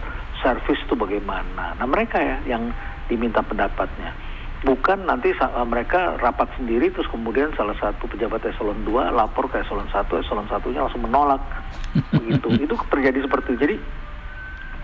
service 0.47 0.79
itu 0.87 0.95
bagaimana. 0.95 1.75
Nah 1.75 1.87
mereka 1.91 2.23
ya 2.23 2.39
yang 2.47 2.71
diminta 3.11 3.43
pendapatnya. 3.43 4.15
Bukan 4.63 5.11
nanti 5.11 5.35
uh, 5.35 5.67
mereka 5.67 6.15
rapat 6.23 6.47
sendiri 6.55 6.95
terus 6.95 7.11
kemudian 7.11 7.51
salah 7.59 7.75
satu 7.83 8.07
pejabat 8.07 8.47
eselon 8.47 8.87
2 8.87 9.11
lapor 9.11 9.51
ke 9.51 9.59
eselon 9.59 9.91
1, 9.91 10.07
eselon 10.23 10.47
satunya 10.47 10.87
langsung 10.87 11.03
menolak. 11.03 11.43
Begitu. 12.15 12.63
Itu 12.63 12.79
terjadi 12.87 13.27
seperti 13.27 13.59
itu. 13.59 13.61
Jadi 13.67 13.77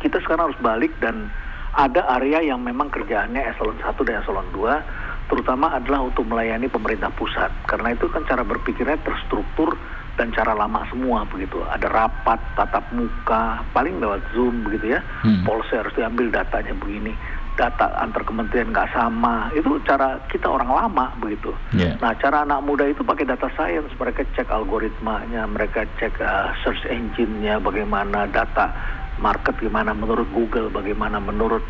kita 0.02 0.18
sekarang 0.26 0.50
harus 0.50 0.58
balik 0.58 0.90
dan 0.98 1.30
ada 1.72 2.04
area 2.18 2.42
yang 2.42 2.60
memang 2.60 2.90
kerjaannya 2.90 3.54
eselon 3.54 3.78
1 3.78 3.94
dan 4.02 4.18
eselon 4.20 4.50
2 4.50 5.30
terutama 5.32 5.72
adalah 5.72 6.04
untuk 6.04 6.28
melayani 6.28 6.68
pemerintah 6.68 7.08
pusat 7.16 7.48
karena 7.64 7.96
itu 7.96 8.04
kan 8.12 8.20
cara 8.28 8.44
berpikirnya 8.44 9.00
terstruktur 9.00 9.72
dan 10.16 10.28
cara 10.32 10.52
lama 10.52 10.84
semua 10.92 11.24
begitu. 11.28 11.62
Ada 11.64 11.88
rapat 11.88 12.40
tatap 12.58 12.84
muka 12.92 13.64
paling 13.72 13.98
lewat 13.98 14.20
zoom 14.36 14.64
begitu 14.66 14.96
ya. 14.96 15.00
Hmm. 15.24 15.44
polisi 15.46 15.74
harus 15.76 15.94
diambil 15.96 16.28
datanya 16.28 16.74
begini. 16.76 17.14
Data 17.52 17.92
antar 18.00 18.24
kementerian 18.24 18.72
nggak 18.72 18.96
sama. 18.96 19.52
Itu 19.52 19.76
cara 19.84 20.20
kita 20.32 20.48
orang 20.48 20.72
lama 20.72 21.12
begitu. 21.20 21.52
Ya. 21.76 22.00
Nah, 22.00 22.16
cara 22.16 22.48
anak 22.48 22.64
muda 22.64 22.88
itu 22.88 23.04
pakai 23.04 23.28
data 23.28 23.52
science, 23.52 23.92
mereka 24.00 24.24
cek 24.32 24.48
algoritmanya, 24.48 25.44
mereka 25.44 25.84
cek 26.00 26.16
uh, 26.16 26.56
search 26.64 26.88
engine-nya, 26.88 27.60
bagaimana 27.60 28.24
data 28.24 28.72
market 29.20 29.60
gimana 29.60 29.92
menurut 29.92 30.24
Google, 30.32 30.72
bagaimana 30.72 31.20
menurut 31.20 31.60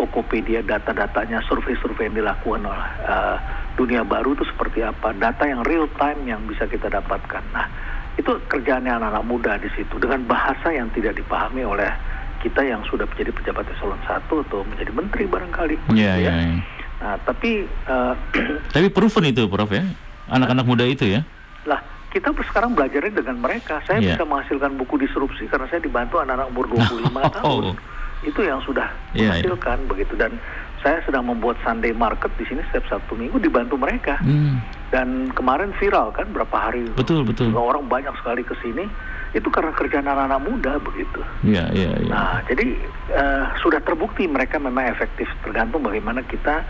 Tokopedia 0.00 0.64
data-datanya, 0.64 1.44
survei-survei 1.44 2.08
yang 2.08 2.24
dilakukan 2.24 2.64
oleh 2.64 2.88
uh, 3.04 3.36
dunia 3.76 4.00
baru 4.00 4.32
itu 4.32 4.48
seperti 4.48 4.80
apa, 4.80 5.12
data 5.12 5.44
yang 5.44 5.60
real 5.60 5.84
time 6.00 6.24
yang 6.24 6.40
bisa 6.48 6.64
kita 6.64 6.88
dapatkan. 6.88 7.44
Nah, 7.52 7.68
itu 8.16 8.32
kerjaannya 8.48 8.96
anak-anak 8.96 9.24
muda 9.28 9.60
di 9.60 9.68
situ 9.76 10.00
dengan 10.00 10.24
bahasa 10.24 10.72
yang 10.72 10.88
tidak 10.96 11.20
dipahami 11.20 11.68
oleh 11.68 11.92
kita 12.40 12.64
yang 12.64 12.80
sudah 12.88 13.04
menjadi 13.04 13.28
pejabat 13.28 13.68
eselon 13.76 14.00
1 14.08 14.24
atau 14.24 14.64
menjadi 14.64 14.88
menteri 14.88 15.24
barangkali. 15.28 15.76
Ya, 15.92 16.16
begitu 16.16 16.20
ya, 16.24 16.32
ya. 16.32 16.32
Nah, 17.04 17.16
tapi 17.28 17.50
uh, 17.84 18.14
Tapi 18.74 18.86
proven 18.88 19.28
itu, 19.28 19.44
Prof 19.52 19.68
ya. 19.68 19.84
Anak-anak 20.32 20.64
muda 20.64 20.88
itu 20.88 21.04
ya. 21.04 21.20
Lah, 21.68 21.84
kita 22.08 22.32
sekarang 22.48 22.72
belajarnya 22.72 23.20
dengan 23.20 23.36
mereka. 23.36 23.84
Saya 23.84 24.00
Iya. 24.00 24.16
bisa 24.16 24.24
menghasilkan 24.24 24.80
buku 24.80 24.96
disrupsi 24.96 25.44
karena 25.44 25.68
saya 25.68 25.84
dibantu 25.84 26.24
anak-anak 26.24 26.48
umur 26.48 26.72
25 26.72 27.20
tahun. 27.36 27.64
Itu 28.20 28.44
yang 28.44 28.60
sudah 28.60 28.88
Iya, 29.10 29.32
menghasilkan 29.32 29.88
begitu 29.88 30.12
dan 30.14 30.36
saya 30.80 31.00
sedang 31.04 31.28
membuat 31.28 31.56
Sunday 31.60 31.92
Market 31.92 32.32
di 32.36 32.44
sini 32.44 32.60
setiap 32.68 32.88
Sabtu 32.88 33.16
Minggu 33.16 33.36
dibantu 33.36 33.76
mereka. 33.76 34.16
Hmm. 34.20 34.60
Dan 34.90 35.30
kemarin 35.32 35.70
viral 35.76 36.10
kan 36.10 36.26
berapa 36.28 36.50
hari 36.52 36.88
Betul, 36.92 37.22
betul. 37.22 37.52
orang 37.52 37.86
banyak 37.86 38.12
sekali 38.18 38.42
ke 38.42 38.56
sini. 38.58 38.88
Itu 39.30 39.46
karena 39.46 39.70
kerjaan 39.70 40.04
anak-anak 40.04 40.42
muda 40.42 40.72
begitu. 40.82 41.22
Ya, 41.46 41.70
ya, 41.70 41.94
ya. 41.94 42.10
Nah, 42.10 42.36
jadi 42.44 42.66
eh, 43.14 43.44
sudah 43.62 43.78
terbukti 43.78 44.26
mereka 44.26 44.58
memang 44.58 44.90
efektif 44.90 45.30
tergantung 45.40 45.86
bagaimana 45.86 46.26
kita 46.26 46.66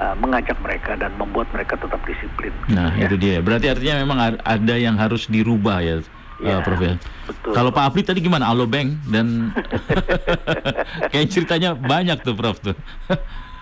eh, 0.00 0.14
mengajak 0.16 0.56
mereka 0.64 0.96
dan 0.96 1.12
membuat 1.20 1.52
mereka 1.52 1.76
tetap 1.76 2.00
disiplin. 2.08 2.54
Nah, 2.72 2.96
Ya. 2.96 3.06
itu 3.06 3.20
dia. 3.20 3.44
Berarti 3.44 3.68
artinya 3.68 4.00
memang 4.00 4.18
ada 4.40 4.74
yang 4.74 4.96
harus 4.96 5.28
dirubah 5.28 5.84
ya, 5.84 6.00
Ya, 6.38 6.58
eh, 6.58 6.62
Prof 6.62 6.78
ya. 6.78 6.94
betul. 7.26 7.52
Kalau 7.54 7.70
Pak 7.74 7.84
Apri 7.90 8.06
tadi 8.06 8.22
gimana? 8.22 8.46
Alo 8.46 8.70
Bank 8.70 9.02
dan 9.10 9.50
kayak 11.12 11.28
ceritanya 11.34 11.74
banyak 11.74 12.22
tuh, 12.22 12.38
Prof 12.38 12.62
tuh. 12.62 12.78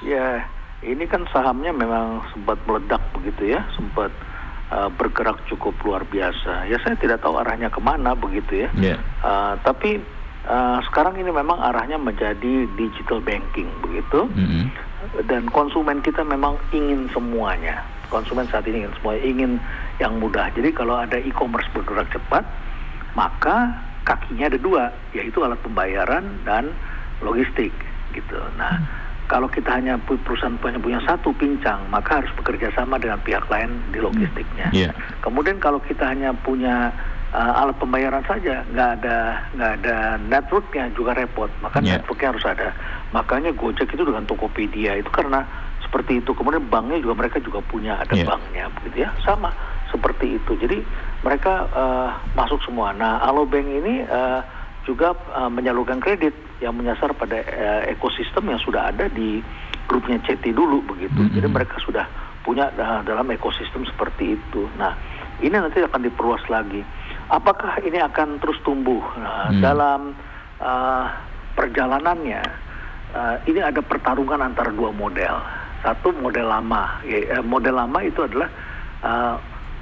Ya, 0.04 0.44
ini 0.84 1.08
kan 1.08 1.24
sahamnya 1.32 1.72
memang 1.72 2.20
sempat 2.36 2.60
meledak 2.68 3.00
begitu 3.16 3.56
ya, 3.56 3.64
sempat 3.72 4.12
uh, 4.70 4.92
bergerak 4.92 5.40
cukup 5.48 5.72
luar 5.88 6.04
biasa. 6.04 6.68
Ya 6.68 6.76
saya 6.84 7.00
tidak 7.00 7.24
tahu 7.24 7.40
arahnya 7.40 7.72
ke 7.72 7.80
mana 7.80 8.12
begitu 8.12 8.66
ya. 8.66 8.68
ya. 8.76 8.96
Uh, 9.24 9.56
tapi 9.64 9.96
uh, 10.44 10.78
sekarang 10.90 11.16
ini 11.16 11.32
memang 11.32 11.56
arahnya 11.56 11.96
menjadi 11.96 12.68
digital 12.76 13.24
banking 13.24 13.68
begitu. 13.80 14.28
Mm-mm. 14.36 14.68
Dan 15.28 15.46
konsumen 15.48 16.02
kita 16.02 16.26
memang 16.26 16.58
ingin 16.76 17.06
semuanya. 17.14 17.80
Konsumen 18.10 18.46
saat 18.50 18.68
ini 18.68 18.84
ingin 18.84 18.94
semuanya, 19.00 19.22
ingin 19.22 19.50
yang 20.02 20.18
mudah. 20.18 20.50
Jadi 20.52 20.70
kalau 20.74 20.98
ada 20.98 21.16
e-commerce 21.16 21.66
bergerak 21.72 22.10
cepat, 22.10 22.42
maka 23.16 23.72
kakinya 24.04 24.52
ada 24.52 24.58
dua, 24.60 24.82
yaitu 25.16 25.40
alat 25.42 25.58
pembayaran 25.64 26.22
dan 26.44 26.70
logistik 27.24 27.72
gitu. 28.12 28.38
Nah, 28.60 28.78
kalau 29.26 29.50
kita 29.50 29.74
hanya 29.74 29.98
perusahaan 29.98 30.54
punya 30.62 30.78
punya 30.78 31.00
satu 31.02 31.34
pincang, 31.34 31.82
maka 31.90 32.22
harus 32.22 32.30
bekerja 32.38 32.70
sama 32.76 33.00
dengan 33.00 33.18
pihak 33.24 33.48
lain 33.50 33.82
di 33.90 33.98
logistiknya. 33.98 34.70
Iya. 34.70 34.90
Kemudian 35.24 35.58
kalau 35.58 35.82
kita 35.82 36.06
hanya 36.06 36.30
punya 36.30 36.94
uh, 37.34 37.60
alat 37.66 37.74
pembayaran 37.82 38.22
saja, 38.30 38.62
nggak 38.70 38.90
ada 39.02 39.16
nggak 39.58 39.72
ada 39.82 39.96
networknya 40.22 40.94
juga 40.94 41.18
repot. 41.18 41.50
Maka 41.58 41.82
Iya. 41.82 41.98
networknya 41.98 42.28
harus 42.36 42.46
ada. 42.46 42.68
Makanya 43.10 43.50
Gojek 43.56 43.90
itu 43.90 44.04
dengan 44.06 44.22
Tokopedia 44.28 44.94
itu 44.94 45.10
karena 45.10 45.42
seperti 45.82 46.22
itu. 46.22 46.30
Kemudian 46.30 46.70
banknya 46.70 47.02
juga 47.02 47.26
mereka 47.26 47.42
juga 47.42 47.58
punya 47.66 47.98
ada 47.98 48.14
Iya. 48.14 48.28
banknya, 48.30 48.70
begitu 48.78 49.02
ya, 49.02 49.10
sama 49.26 49.50
seperti 49.90 50.38
itu. 50.38 50.52
Jadi 50.54 50.78
mereka 51.24 51.68
uh, 51.72 52.10
masuk 52.36 52.60
semua. 52.64 52.92
Nah, 52.92 53.20
Alobank 53.24 53.66
ini 53.66 54.04
uh, 54.04 54.40
juga 54.84 55.16
uh, 55.32 55.50
menyalurkan 55.50 55.98
kredit 55.98 56.34
yang 56.60 56.76
menyasar 56.76 57.12
pada 57.16 57.40
uh, 57.40 57.82
ekosistem 57.90 58.46
yang 58.48 58.60
sudah 58.60 58.92
ada 58.92 59.08
di 59.10 59.40
grupnya 59.86 60.18
CT 60.22 60.52
dulu 60.52 60.82
begitu. 60.84 61.16
Mhm. 61.16 61.32
Jadi 61.36 61.48
mereka 61.48 61.76
sudah 61.82 62.06
punya 62.44 62.70
uh, 62.74 63.00
dalam 63.02 63.26
ekosistem 63.32 63.82
seperti 63.86 64.38
itu. 64.38 64.70
Nah, 64.78 64.94
ini 65.42 65.52
nanti 65.52 65.82
akan 65.82 66.02
diperluas 66.06 66.46
lagi. 66.46 66.80
Apakah 67.26 67.82
ini 67.82 67.98
akan 67.98 68.38
terus 68.38 68.58
tumbuh 68.62 69.02
Nah, 69.18 69.50
Hmm. 69.50 69.60
dalam 69.62 70.00
uh, 70.62 71.04
perjalanannya? 71.58 72.42
uh, 73.16 73.36
ini 73.48 73.60
ada 73.64 73.80
pertarungan 73.80 74.42
antara 74.42 74.70
dua 74.70 74.92
model. 74.92 75.40
Satu 75.80 76.10
model 76.18 76.50
lama, 76.50 76.98
ya, 77.06 77.40
model 77.40 77.78
lama 77.78 77.98
itu 78.02 78.20
adalah 78.22 78.50
uh, 79.02 79.36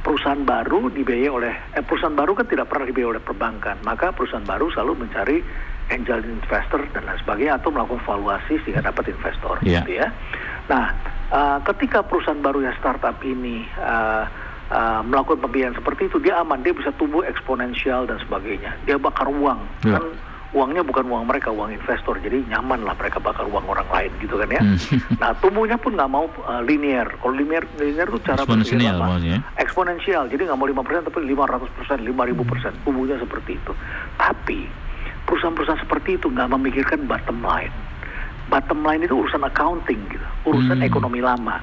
perusahaan 0.05 0.45
baru 0.45 0.93
dibiayai 0.93 1.33
oleh 1.33 1.55
eh, 1.73 1.81
perusahaan 1.81 2.13
baru 2.13 2.37
kan 2.37 2.45
tidak 2.45 2.69
pernah 2.69 2.85
dibiayai 2.85 3.17
oleh 3.17 3.23
perbankan, 3.25 3.81
maka 3.83 4.13
perusahaan 4.13 4.45
baru 4.45 4.69
selalu 4.71 5.09
mencari 5.09 5.41
angel 5.89 6.21
investor 6.29 6.85
dan 6.93 7.09
lain 7.09 7.19
sebagainya 7.25 7.57
atau 7.57 7.73
melakukan 7.73 8.05
valuasi 8.05 8.61
sehingga 8.63 8.85
dapat 8.85 9.11
investor, 9.17 9.57
Iya. 9.65 9.81
gitu 9.81 9.93
ya. 10.05 10.09
Nah, 10.69 10.85
uh, 11.33 11.59
ketika 11.73 12.05
perusahaan 12.05 12.41
baru 12.41 12.69
yang 12.69 12.77
startup 12.77 13.17
ini 13.25 13.65
uh, 13.81 14.25
uh, 14.73 15.01
melakukan 15.05 15.45
pembiayaan 15.45 15.77
seperti 15.77 16.09
itu, 16.13 16.21
dia 16.21 16.41
aman, 16.41 16.61
dia 16.61 16.73
bisa 16.77 16.93
tumbuh 16.97 17.25
eksponensial 17.25 18.05
dan 18.05 18.21
sebagainya. 18.21 18.77
Dia 18.85 18.97
bakar 19.01 19.29
uang, 19.29 19.61
Iya. 19.85 19.97
kan 20.01 20.05
uangnya 20.55 20.87
bukan 20.87 21.11
uang 21.11 21.27
mereka, 21.27 21.51
uang 21.51 21.75
investor, 21.75 22.15
jadi 22.23 22.47
nyaman 22.47 22.87
lah 22.87 22.95
mereka 22.95 23.19
bakar 23.19 23.43
uang 23.51 23.67
orang 23.67 23.91
lain 23.91 24.11
gitu 24.23 24.39
kan 24.39 24.49
ya. 24.49 24.63
Hmm. 24.63 24.79
Nah, 25.21 25.35
tumbuhnya 25.43 25.75
pun 25.75 25.99
nggak 25.99 26.11
mau 26.11 26.31
uh, 26.47 26.63
linear. 26.63 27.11
Kalau 27.19 27.35
linear, 27.35 27.67
linear 27.77 28.07
itu 28.07 28.23
cara 28.23 28.47
Eksponensial 28.47 28.97
maksudnya. 29.03 29.39
Eksponensial, 29.59 30.25
jadi 30.31 30.43
nggak 30.47 30.59
mau 30.59 30.69
5% 30.71 31.11
tapi 31.11 31.19
500%, 31.27 32.07
5000%. 32.07 32.87
Tumbuhnya 32.87 33.17
seperti 33.19 33.59
itu. 33.59 33.73
Tapi 34.15 34.59
perusahaan-perusahaan 35.27 35.83
seperti 35.83 36.23
itu 36.23 36.31
nggak 36.31 36.49
memikirkan 36.55 37.03
bottom 37.11 37.43
line. 37.43 37.75
Bottom 38.47 38.87
line 38.87 39.03
itu 39.03 39.17
urusan 39.19 39.43
accounting 39.43 39.99
gitu, 40.13 40.27
urusan 40.47 40.79
Hmm. 40.79 40.87
ekonomi 40.87 41.19
lama. 41.19 41.59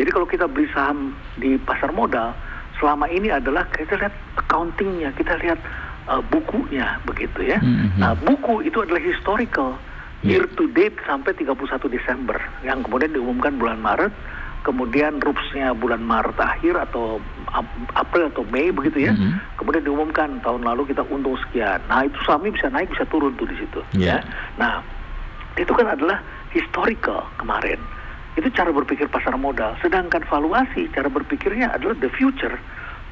Jadi 0.00 0.08
kalau 0.08 0.24
kita 0.24 0.48
beli 0.48 0.70
saham 0.72 1.12
di 1.36 1.60
pasar 1.60 1.92
modal, 1.92 2.32
selama 2.80 3.10
ini 3.12 3.28
adalah 3.28 3.68
kita 3.74 3.98
lihat 4.00 4.14
accountingnya, 4.40 5.12
kita 5.12 5.36
lihat 5.42 5.60
uh, 6.06 6.22
bukunya 6.24 6.98
begitu 7.02 7.44
ya. 7.44 7.58
Mhm. 7.58 7.98
Nah, 7.98 8.12
buku 8.14 8.62
itu 8.62 8.78
adalah 8.78 9.00
historical 9.00 9.78
Yeah. 10.22 10.38
year 10.38 10.46
to 10.54 10.70
date 10.70 10.94
sampai 11.02 11.34
31 11.34 11.50
Desember 11.90 12.38
yang 12.62 12.86
kemudian 12.86 13.10
diumumkan 13.10 13.58
bulan 13.58 13.82
Maret, 13.82 14.14
kemudian 14.62 15.18
rupsnya 15.18 15.74
bulan 15.74 15.98
Maret 15.98 16.38
akhir 16.38 16.78
atau 16.78 17.18
Ap- 17.50 17.66
April 17.98 18.30
atau 18.30 18.46
Mei 18.46 18.70
begitu 18.70 19.02
ya. 19.02 19.18
Mhm. 19.18 19.58
Kemudian 19.58 19.82
diumumkan 19.82 20.38
tahun 20.38 20.62
lalu 20.62 20.94
kita 20.94 21.02
untung 21.10 21.34
sekian. 21.42 21.82
Nah, 21.90 22.06
itu 22.06 22.14
sahamnya 22.22 22.54
bisa 22.54 22.70
naik 22.70 22.94
bisa 22.94 23.02
turun 23.10 23.34
tuh 23.34 23.50
di 23.50 23.58
situ 23.58 23.82
Yeah. 23.98 24.22
ya. 24.22 24.30
Nah, 24.62 24.72
itu 25.58 25.74
kan 25.74 25.90
adalah 25.90 26.22
historical 26.54 27.26
kemarin. 27.34 27.82
Itu 28.38 28.46
cara 28.54 28.70
berpikir 28.70 29.10
pasar 29.10 29.34
modal. 29.34 29.74
Sedangkan 29.82 30.22
valuasi 30.24 30.86
cara 30.94 31.10
berpikirnya 31.10 31.74
adalah 31.74 31.98
the 31.98 32.08
future. 32.14 32.54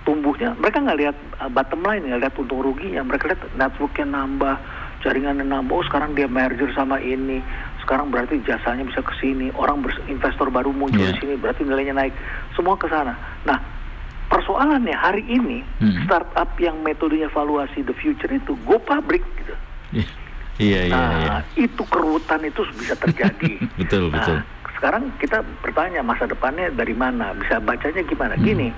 Tumbuhnya, 0.00 0.56
mereka 0.56 0.80
nggak 0.80 0.98
lihat 0.98 1.16
uh, 1.38 1.50
bottom 1.52 1.84
line, 1.84 2.08
nggak 2.08 2.20
lihat 2.24 2.34
untung 2.40 2.64
ruginya. 2.64 3.04
Mereka 3.04 3.24
lihat 3.28 3.42
networknya 3.52 4.06
nambah, 4.08 4.54
jaringannya 5.04 5.44
nambah. 5.44 5.74
Oh 5.76 5.84
sekarang 5.84 6.16
dia 6.16 6.24
merger 6.24 6.72
sama 6.72 6.96
ini. 6.98 7.44
Sekarang 7.84 8.08
berarti 8.08 8.40
jasanya 8.42 8.88
bisa 8.88 9.04
ke 9.04 9.12
sini. 9.20 9.52
Orang 9.52 9.84
investor 10.08 10.48
baru 10.48 10.72
muncul 10.72 11.04
Yeah. 11.04 11.12
di 11.12 11.20
sini, 11.20 11.34
berarti 11.36 11.68
nilainya 11.68 11.92
naik. 11.92 12.14
Semua 12.56 12.80
ke 12.80 12.88
sana. 12.88 13.12
Nah, 13.44 13.60
persoalannya 14.28 14.94
hari 14.94 15.20
ini 15.26 15.60
Hmm. 15.78 16.08
startup 16.08 16.48
yang 16.56 16.80
metodenya 16.80 17.28
valuasi 17.28 17.84
the 17.84 17.92
future 17.92 18.30
itu 18.30 18.56
go 18.64 18.80
public 18.80 19.20
gitu. 19.36 19.54
Iya, 20.60 20.80
iya, 20.86 20.96
Nah, 20.96 21.12
iya. 21.12 21.36
itu 21.56 21.82
kerutan 21.88 22.40
itu 22.44 22.60
bisa 22.76 22.92
terjadi. 22.94 23.52
Betul, 23.80 24.08
Nah, 24.08 24.20
betul. 24.20 24.38
sekarang 24.76 25.02
kita 25.16 25.40
bertanya 25.60 26.00
masa 26.00 26.24
depannya 26.24 26.68
dari 26.70 26.92
mana? 26.92 27.32
Bisa 27.32 27.56
bacanya 27.58 28.00
gimana? 28.00 28.36
Hmm. 28.36 28.44
Gini, 28.44 28.68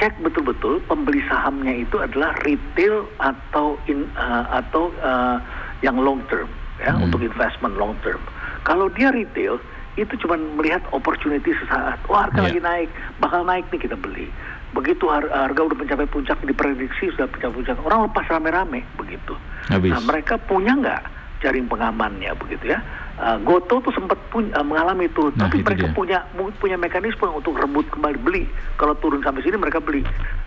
cek 0.00 0.16
betul-betul 0.24 0.80
pembeli 0.88 1.20
sahamnya 1.28 1.76
itu 1.76 2.00
adalah 2.00 2.32
retail 2.40 3.04
atau 3.20 3.76
in, 3.84 4.08
uh, 4.16 4.48
atau 4.50 4.88
uh, 4.98 5.36
yang 5.84 6.00
long 6.00 6.24
term 6.26 6.48
ya 6.80 6.96
Hmm. 6.96 7.04
untuk 7.04 7.20
investment 7.20 7.76
long 7.76 7.92
term. 8.00 8.18
Kalau 8.64 8.88
dia 8.88 9.12
retail 9.12 9.60
itu 10.00 10.16
cuma 10.24 10.40
melihat 10.56 10.80
opportunity 10.96 11.52
sesaat. 11.52 12.00
Wah 12.08 12.24
harga 12.24 12.40
Iya. 12.40 12.46
lagi 12.48 12.60
naik, 12.64 12.88
bakal 13.20 13.44
naik 13.44 13.68
nih 13.68 13.84
kita 13.84 14.00
beli. 14.00 14.32
Begitu 14.72 15.04
har- 15.04 15.28
harga 15.28 15.60
udah 15.60 15.76
mencapai 15.76 16.08
puncak 16.08 16.40
diprediksi 16.40 17.12
sudah 17.12 17.28
mencapai 17.28 17.52
puncak, 17.52 17.76
orang 17.84 18.08
lepas 18.08 18.24
rame-rame 18.32 18.80
begitu. 18.96 19.36
Habis. 19.68 19.92
Nah 19.92 20.00
mereka 20.00 20.40
punya 20.40 20.72
nggak 20.72 21.02
jaring 21.40 21.66
pengamannya 21.66 22.32
begitu 22.36 22.72
ya? 22.72 22.78
Uh, 23.20 23.36
Goto 23.44 23.84
tuh 23.84 23.92
sempat 23.92 24.16
pun, 24.32 24.48
uh, 24.52 24.64
mengalami 24.64 25.04
turun, 25.12 25.32
Nah, 25.36 25.44
tapi 25.44 25.60
itu 25.60 25.66
mereka 25.68 25.86
dia. 25.88 25.96
punya 25.96 26.18
punya 26.56 26.76
mekanisme 26.80 27.28
untuk 27.28 27.52
rebut 27.56 27.84
kembali 27.92 28.16
beli. 28.20 28.44
Kalau 28.80 28.96
turun 28.96 29.20
sampai 29.20 29.44
sini 29.44 29.60
mereka 29.60 29.76
beli. 29.76 30.00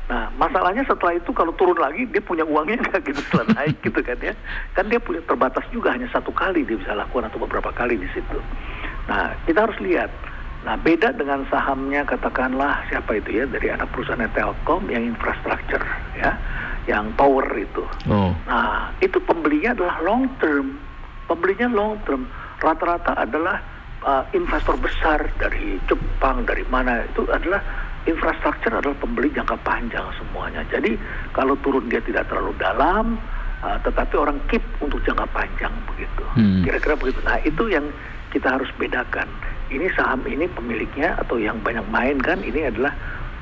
Nah 0.10 0.28
masalahnya 0.36 0.82
setelah 0.84 1.14
itu 1.16 1.30
kalau 1.32 1.54
turun 1.54 1.78
lagi 1.78 2.10
dia 2.10 2.20
punya 2.20 2.42
uangnya 2.44 2.82
nggak 2.82 3.08
gitu 3.08 3.22
setelah 3.30 3.62
naik 3.62 3.78
gitu 3.82 4.02
kan 4.02 4.18
ya? 4.20 4.34
Kan 4.74 4.90
dia 4.90 4.98
punya 4.98 5.22
terbatas 5.24 5.64
juga 5.70 5.94
hanya 5.94 6.10
satu 6.10 6.34
kali 6.34 6.66
dia 6.66 6.76
bisa 6.76 6.98
lakukan 6.98 7.30
atau 7.30 7.40
beberapa 7.40 7.70
kali 7.72 7.94
di 7.96 8.10
situ. 8.10 8.38
Nah 9.06 9.38
kita 9.46 9.70
harus 9.70 9.78
lihat. 9.80 10.10
Nah 10.66 10.74
beda 10.76 11.14
dengan 11.14 11.46
sahamnya 11.48 12.04
katakanlah 12.04 12.84
siapa 12.90 13.16
itu 13.16 13.38
ya 13.38 13.46
dari 13.46 13.70
anak 13.70 13.86
perusahaan 13.94 14.24
Telkom 14.34 14.88
yang 14.90 15.04
infrastruktur 15.08 15.84
ya, 16.18 16.36
yang 16.88 17.12
power 17.14 17.46
itu. 17.54 17.84
Oh, 18.08 18.32
Nah, 18.44 18.92
itu 19.00 19.20
pembelinya 19.24 19.72
adalah 19.72 20.00
long 20.04 20.26
term. 20.40 20.80
Pembelinya 21.28 21.68
long 21.72 22.00
term. 22.04 22.28
Rata-rata 22.64 23.20
adalah 23.20 23.60
uh, 24.04 24.24
investor 24.32 24.76
besar 24.80 25.20
dari 25.40 25.80
Jepang, 25.88 26.48
dari 26.48 26.64
mana 26.68 27.04
itu 27.04 27.28
adalah 27.28 27.60
infrastruktur 28.04 28.72
adalah 28.72 28.96
pembeli 29.00 29.32
jangka 29.32 29.56
panjang 29.64 30.04
semuanya. 30.20 30.64
Jadi 30.68 31.00
kalau 31.32 31.56
turun 31.64 31.88
dia 31.88 32.04
tidak 32.04 32.28
terlalu 32.28 32.52
dalam, 32.60 33.16
uh, 33.64 33.78
tetapi 33.84 34.16
orang 34.20 34.40
keep 34.52 34.64
untuk 34.84 35.00
jangka 35.08 35.28
panjang 35.32 35.72
begitu. 35.88 36.24
Hmm. 36.36 36.64
Kira-kira 36.68 36.96
begitu. 37.00 37.20
Nah, 37.24 37.40
itu 37.44 37.64
yang 37.72 37.86
kita 38.36 38.60
harus 38.60 38.70
bedakan. 38.76 39.28
Ini 39.72 39.88
saham 39.96 40.22
ini 40.28 40.46
pemiliknya 40.52 41.18
atau 41.18 41.40
yang 41.40 41.58
banyak 41.64 41.86
main 41.90 42.20
kan 42.20 42.44
ini 42.44 42.68
adalah 42.68 42.94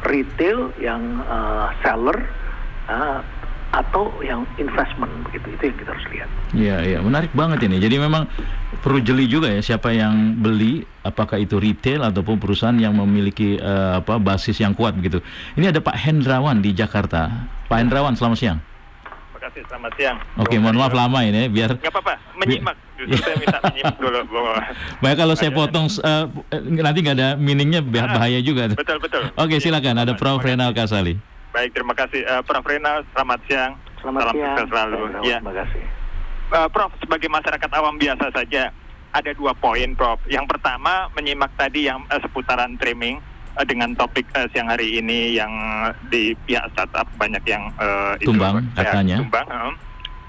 retail 0.07 0.71
yang 0.79 1.21
uh, 1.27 1.69
seller 1.83 2.17
uh, 2.87 3.19
atau 3.71 4.11
yang 4.19 4.43
investment 4.59 5.07
begitu 5.31 5.47
itu 5.55 5.63
yang 5.71 5.77
kita 5.79 5.89
harus 5.95 6.07
lihat. 6.11 6.29
iya, 6.51 6.77
iya. 6.83 6.97
Menarik 6.99 7.31
banget 7.31 7.63
ini. 7.63 7.79
Jadi 7.79 7.95
memang 8.03 8.27
perlu 8.83 8.99
jeli 8.99 9.31
juga 9.31 9.47
ya 9.47 9.63
siapa 9.63 9.95
yang 9.95 10.35
beli, 10.35 10.83
apakah 11.07 11.39
itu 11.39 11.55
retail 11.55 12.03
ataupun 12.03 12.35
perusahaan 12.35 12.75
yang 12.75 12.91
memiliki 12.99 13.55
eh, 13.55 13.93
apa 14.03 14.19
basis 14.19 14.59
yang 14.59 14.75
kuat 14.75 14.99
begitu. 14.99 15.23
Ini 15.55 15.71
ada 15.71 15.79
Pak 15.79 15.95
Hendrawan 15.95 16.59
di 16.59 16.75
Jakarta. 16.75 17.47
Pak 17.71 17.77
Hendrawan, 17.79 18.19
selamat 18.19 18.37
siang. 18.37 18.59
Terima 18.59 19.39
kasih, 19.47 19.61
selamat 19.71 19.91
siang. 19.95 20.17
Oke, 20.35 20.55
mohon 20.59 20.75
maaf 20.75 20.91
lama 20.91 21.19
ini 21.23 21.47
biar 21.47 21.79
Nggak 21.79 21.95
apa-apa, 21.95 22.13
menyimak. 22.43 22.75
Justru 22.99 23.17
saya 23.23 23.35
minta 23.39 23.57
menyimak 23.71 23.97
dulu. 23.97 24.19
Baik 24.99 25.15
kalau 25.15 25.33
saya 25.39 25.51
potong 25.55 25.87
eh, 25.87 26.25
eh, 26.51 26.61
nanti 26.83 26.99
nggak 27.01 27.15
ada 27.15 27.29
meaningnya 27.39 27.79
bah- 27.79 28.19
bahaya 28.19 28.43
juga. 28.43 28.67
Betul, 28.75 28.99
betul. 28.99 29.31
Oke, 29.39 29.63
silakan 29.63 30.03
ada 30.03 30.13
Prof 30.19 30.43
Renal 30.43 30.75
Kasali. 30.75 31.30
Baik, 31.51 31.75
terima 31.75 31.91
kasih. 31.91 32.21
Eh, 32.23 32.41
Prof. 32.43 32.63
Renal, 32.63 33.03
selamat 33.11 33.39
siang. 33.45 33.73
Selamat 33.99 34.19
Salam 34.23 34.33
siang. 34.33 34.47
sukses 34.55 34.67
selalu. 34.71 34.99
Ya. 35.21 35.37
Terima 35.37 35.55
kasih. 35.57 35.83
Eh, 36.51 36.67
Prof, 36.71 36.91
sebagai 36.97 37.29
masyarakat 37.29 37.69
awam 37.75 37.95
biasa 37.95 38.25
saja, 38.31 38.63
ada 39.11 39.31
dua 39.35 39.51
poin, 39.53 39.91
Prof. 39.93 40.19
Yang 40.27 40.45
pertama, 40.47 41.11
menyimak 41.11 41.51
tadi 41.55 41.91
yang 41.91 42.07
eh, 42.07 42.19
seputaran 42.19 42.79
streaming 42.79 43.19
eh, 43.59 43.65
dengan 43.67 43.91
topik 43.93 44.23
eh, 44.31 44.47
siang 44.51 44.71
hari 44.71 44.95
ini 44.97 45.35
yang 45.35 45.51
di 46.07 46.31
pihak 46.47 46.71
startup 46.71 47.07
banyak 47.19 47.43
yang 47.43 47.67
eh, 47.75 48.15
Tumbang, 48.23 48.63
ya, 48.71 48.87
katanya. 48.87 49.17
tumbang. 49.19 49.47
eh. 49.47 49.73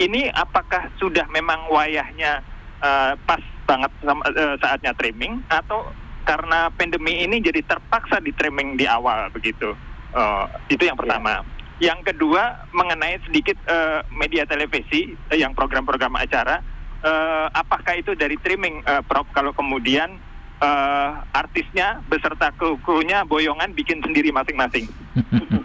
Ini 0.03 0.35
apakah 0.35 0.91
sudah 0.99 1.23
memang 1.31 1.71
wayahnya 1.71 2.43
eh, 2.83 3.13
pas 3.23 3.39
banget 3.63 3.95
sama, 4.03 4.27
eh, 4.27 4.59
saatnya 4.59 4.91
streaming 4.99 5.39
atau 5.47 5.87
karena 6.23 6.67
pandemi 6.75 7.23
ini 7.23 7.39
jadi 7.39 7.63
terpaksa 7.63 8.19
di 8.19 8.35
streaming 8.35 8.75
di 8.75 8.91
awal 8.91 9.31
begitu? 9.31 9.71
Eh, 10.13 10.45
itu 10.77 10.85
yang 10.85 10.97
pertama. 10.97 11.41
Yang 11.81 12.15
kedua 12.15 12.69
mengenai 12.71 13.19
sedikit 13.27 13.57
eh, 13.67 14.01
media 14.13 14.45
televisi 14.45 15.17
eh, 15.33 15.39
yang 15.41 15.57
program-program 15.57 16.15
acara, 16.21 16.61
eh, 17.01 17.47
apakah 17.51 17.97
itu 17.99 18.13
dari 18.15 18.37
streaming, 18.39 18.85
eh, 18.85 19.03
Prof? 19.03 19.27
Kalau 19.33 19.57
kemudian 19.57 20.21
eh, 20.63 21.11
artisnya 21.35 21.99
beserta 22.07 22.55
kru-krunya 22.55 23.27
boyongan 23.27 23.75
bikin 23.75 23.99
sendiri 24.01 24.31
masing-masing, 24.31 24.87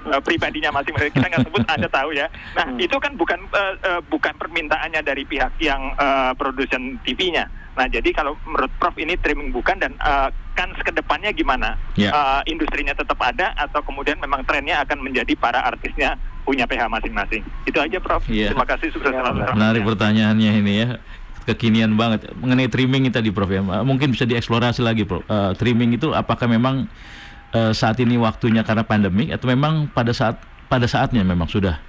Eh, 0.07 0.23
pribadinya 0.23 0.71
masing-masing. 0.71 1.12
Kita 1.12 1.27
nggak 1.27 1.43
sebut, 1.43 1.67
Anda 1.67 1.91
tahu 1.91 2.15
ya. 2.15 2.31
Nah 2.55 2.63
Hmm. 2.63 2.79
itu 2.79 2.95
kan 2.95 3.19
bukan 3.19 3.43
eh, 3.43 3.73
eh, 3.83 4.01
bukan 4.07 4.39
permintaannya 4.39 5.03
dari 5.03 5.27
pihak 5.27 5.60
yang 5.60 5.91
eh, 5.93 6.31
produsen 6.33 6.95
TV-nya. 7.03 7.43
Nah 7.75 7.91
jadi 7.91 8.15
kalau 8.15 8.39
menurut 8.47 8.71
Prof 8.79 8.95
ini 8.95 9.19
streaming 9.19 9.51
bukan 9.51 9.75
dan 9.75 9.91
eh, 9.99 10.31
kan 10.55 10.71
ke 10.73 10.95
depannya 10.95 11.36
gimana? 11.36 11.75
Ya. 11.99 12.15
Eh, 12.15 12.55
industrinya 12.55 12.95
tetap 12.95 13.19
ada 13.19 13.51
atau 13.60 13.83
kemudian 13.83 14.15
memang 14.17 14.47
trennya 14.47 14.79
akan 14.88 15.03
menjadi 15.03 15.36
para 15.36 15.60
artisnya 15.60 16.15
punya 16.47 16.63
PH 16.63 16.88
masing-masing. 16.88 17.43
Itu 17.67 17.75
aja 17.83 17.99
Prof. 17.99 18.23
Iya. 18.31 18.55
Terima 18.55 18.63
kasih 18.63 18.88
sukses 18.95 19.12
Ya, 19.12 19.19
selalu. 19.19 19.43
Menarik 19.60 19.83
pertanyaannya 19.83 20.51
ini 20.55 20.73
ya. 20.79 20.89
Kekinian 21.47 21.95
banget 21.95 22.27
mengenai 22.36 22.67
trimming 22.67 23.07
tadi 23.07 23.31
Prof 23.31 23.47
ya. 23.47 23.63
Mungkin 23.63 24.12
bisa 24.12 24.27
dieksplorasi 24.27 24.83
lagi 24.83 25.07
Prof. 25.07 25.23
Eh, 25.23 25.51
trimming 25.55 25.95
itu 25.95 26.12
apakah 26.12 26.43
memang 26.43 26.91
eh, 27.55 27.71
saat 27.71 27.95
ini 28.03 28.19
waktunya 28.19 28.67
karena 28.67 28.83
pandemik 28.83 29.31
atau 29.31 29.47
memang 29.47 29.88
pada 29.95 30.12
saat 30.12 30.43
pada 30.67 30.83
saatnya 30.83 31.23
memang 31.23 31.47
sudah? 31.47 31.79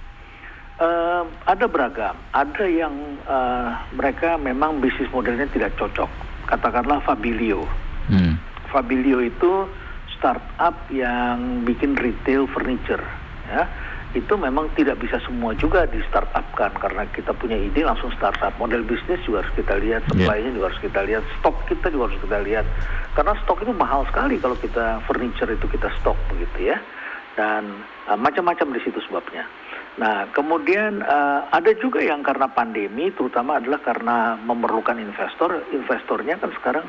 Eh, 0.79 1.23
ada 1.43 1.67
beragam. 1.67 2.15
Ada 2.31 2.65
yang 2.71 2.95
eh, 3.27 3.69
mereka 3.99 4.39
memang 4.39 4.79
bisnis 4.79 5.11
modelnya 5.11 5.43
tidak 5.51 5.75
cocok. 5.75 6.07
Katakanlah 6.47 7.03
Fabilio. 7.03 7.67
Hmm. 8.07 8.39
Fabilio 8.71 9.19
itu 9.19 9.67
startup 10.15 10.75
yang 10.87 11.67
bikin 11.67 11.99
retail 11.99 12.47
furniture. 12.47 13.03
Ya, 13.51 13.67
itu 14.17 14.33
memang 14.33 14.73
tidak 14.73 14.97
bisa 14.97 15.21
semua 15.21 15.53
juga 15.53 15.85
di 15.85 16.01
startupkan 16.09 16.73
karena 16.81 17.05
kita 17.13 17.29
punya 17.37 17.53
ide 17.53 17.85
langsung 17.85 18.09
startup. 18.17 18.49
Model 18.57 18.81
bisnis 18.81 19.21
juga 19.21 19.45
harus 19.45 19.53
kita 19.53 19.77
lihat, 19.77 20.01
supply-nya 20.09 20.49
juga 20.49 20.73
harus 20.73 20.81
kita 20.81 20.99
lihat, 21.05 21.23
stok 21.37 21.55
kita 21.69 21.93
juga 21.93 22.09
harus 22.09 22.19
kita 22.25 22.37
lihat. 22.41 22.65
Karena 23.13 23.33
stok 23.45 23.61
itu 23.61 23.73
mahal 23.77 24.01
sekali 24.09 24.41
kalau 24.41 24.57
kita 24.57 25.05
furniture 25.05 25.53
itu 25.53 25.65
kita 25.69 25.93
stok 26.01 26.17
begitu 26.33 26.73
ya. 26.73 26.77
Dan 27.37 27.85
eh, 28.09 28.17
macam-macam 28.17 28.73
di 28.73 28.81
situ 28.81 28.97
sebabnya. 29.05 29.45
Nah, 30.01 30.25
kemudian 30.33 31.05
eh, 31.05 31.39
ada 31.53 31.71
juga 31.77 32.01
yang 32.01 32.25
karena 32.25 32.49
pandemi, 32.49 33.13
terutama 33.13 33.61
adalah 33.61 33.77
karena 33.85 34.41
memerlukan 34.41 34.97
investor. 34.97 35.61
Investornya 35.69 36.41
kan 36.41 36.49
sekarang 36.57 36.85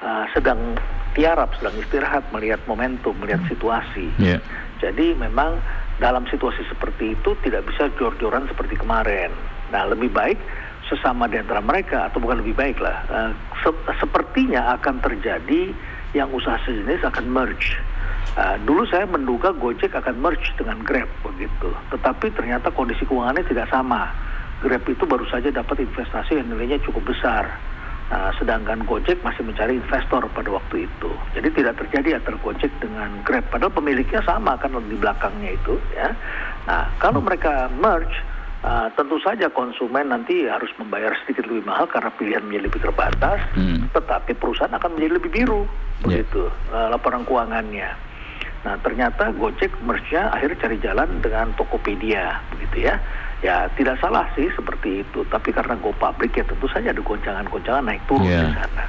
eh, 0.00 0.24
sedang 0.32 0.80
tiarap, 1.12 1.52
sedang 1.60 1.76
istirahat, 1.76 2.32
melihat 2.32 2.64
momentum, 2.64 3.12
melihat 3.20 3.44
situasi. 3.44 4.08
Ya. 4.16 4.40
Jadi 4.80 5.14
memang 5.14 5.60
dalam 6.00 6.24
situasi 6.28 6.64
seperti 6.68 7.16
itu 7.18 7.36
tidak 7.44 7.68
bisa 7.68 7.92
jor-joran 7.98 8.48
seperti 8.48 8.78
kemarin. 8.78 9.32
Nah, 9.72 9.88
lebih 9.88 10.12
baik 10.12 10.38
sesama 10.88 11.28
di 11.28 11.40
antara 11.40 11.64
mereka 11.64 12.08
atau 12.08 12.20
bukan 12.20 12.44
lebih 12.44 12.56
baik 12.56 12.78
lah. 12.80 12.96
eh, 13.08 13.30
se- 13.64 13.84
sepertinya 14.00 14.76
akan 14.76 15.00
terjadi 15.00 15.72
yang 16.12 16.28
usaha 16.32 16.60
sejenis 16.64 17.04
akan 17.08 17.26
merge. 17.28 17.80
Uh, 18.32 18.56
dulu 18.64 18.88
saya 18.88 19.04
menduga 19.04 19.52
Gojek 19.52 19.92
akan 19.92 20.16
merge 20.16 20.56
dengan 20.56 20.80
Grab 20.80 21.08
begitu, 21.20 21.68
tetapi 21.92 22.32
ternyata 22.32 22.72
kondisi 22.72 23.04
keuangannya 23.04 23.44
tidak 23.44 23.68
sama. 23.68 24.08
Grab 24.64 24.88
itu 24.88 25.04
baru 25.04 25.28
saja 25.28 25.52
dapat 25.52 25.84
investasi 25.84 26.40
yang 26.40 26.48
nilainya 26.48 26.80
cukup 26.80 27.12
besar. 27.12 27.44
Nah, 28.12 28.28
sedangkan 28.36 28.84
Gojek 28.84 29.24
masih 29.24 29.40
mencari 29.40 29.80
investor 29.80 30.20
pada 30.36 30.50
waktu 30.52 30.84
itu. 30.84 31.10
Jadi 31.32 31.48
tidak 31.56 31.80
terjadi 31.80 32.20
antara 32.20 32.36
Gojek 32.44 32.68
dengan 32.76 33.08
Grab. 33.24 33.48
Padahal 33.48 33.72
pemiliknya 33.72 34.20
sama 34.28 34.52
kan 34.60 34.76
di 34.84 34.96
belakangnya 35.00 35.56
itu. 35.56 35.80
Ya. 35.96 36.12
Nah, 36.68 36.92
kalau 37.00 37.24
mereka 37.24 37.72
merge, 37.72 38.12
uh, 38.68 38.92
tentu 38.92 39.16
saja 39.24 39.48
konsumen 39.48 40.12
nanti 40.12 40.44
harus 40.44 40.68
membayar 40.76 41.16
sedikit 41.24 41.48
lebih 41.48 41.64
mahal 41.64 41.88
karena 41.88 42.12
pilihan 42.12 42.44
menjadi 42.44 42.64
lebih 42.68 42.80
terbatas. 42.84 43.40
Hmm. 43.56 43.88
Tetapi 43.96 44.36
perusahaan 44.36 44.76
akan 44.76 44.92
menjadi 44.92 45.12
lebih 45.16 45.30
biru, 45.32 45.62
Ya. 46.04 46.20
begitu 46.20 46.52
uh, 46.68 46.92
laporan 46.92 47.24
keuangannya. 47.24 47.96
Nah, 48.62 48.76
ternyata 48.84 49.32
Gojek 49.34 49.72
merge-nya 49.88 50.28
akhirnya 50.36 50.68
cari 50.68 50.76
jalan 50.84 51.08
dengan 51.24 51.48
Tokopedia, 51.56 52.44
begitu 52.52 52.92
ya. 52.92 53.00
Ya, 53.42 53.66
tidak 53.74 53.98
salah 53.98 54.30
sih 54.38 54.46
seperti 54.54 55.02
itu. 55.02 55.26
Tapi 55.26 55.50
karena 55.50 55.74
Go 55.82 55.90
Public 55.98 56.38
ya 56.38 56.46
tentu 56.46 56.70
saja 56.70 56.94
ada 56.94 57.02
goncangan-goncangan 57.02 57.82
naik 57.82 58.02
turun 58.06 58.30
Ya. 58.30 58.46
di 58.46 58.54
sana. 58.54 58.84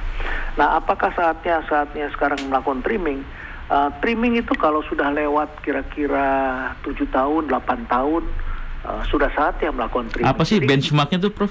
Nah, 0.54 0.68
apakah 0.78 1.10
saatnya 1.10 1.58
saatnya 1.66 2.06
sekarang 2.14 2.38
melakukan 2.46 2.78
trimming? 2.86 3.26
Uh, 3.66 3.90
trimming 3.98 4.38
itu 4.38 4.54
kalau 4.54 4.86
sudah 4.86 5.10
lewat 5.10 5.50
kira-kira 5.66 6.26
7 6.86 7.02
tahun, 7.10 7.50
8 7.50 7.82
tahun, 7.90 8.22
uh, 8.86 9.02
sudah 9.10 9.26
saatnya 9.34 9.74
melakukan 9.74 10.06
trimming. 10.14 10.30
Apa 10.30 10.46
sih 10.46 10.62
Jadi, 10.62 10.70
benchmarknya 10.70 11.18
tuh 11.18 11.32
Prof? 11.34 11.50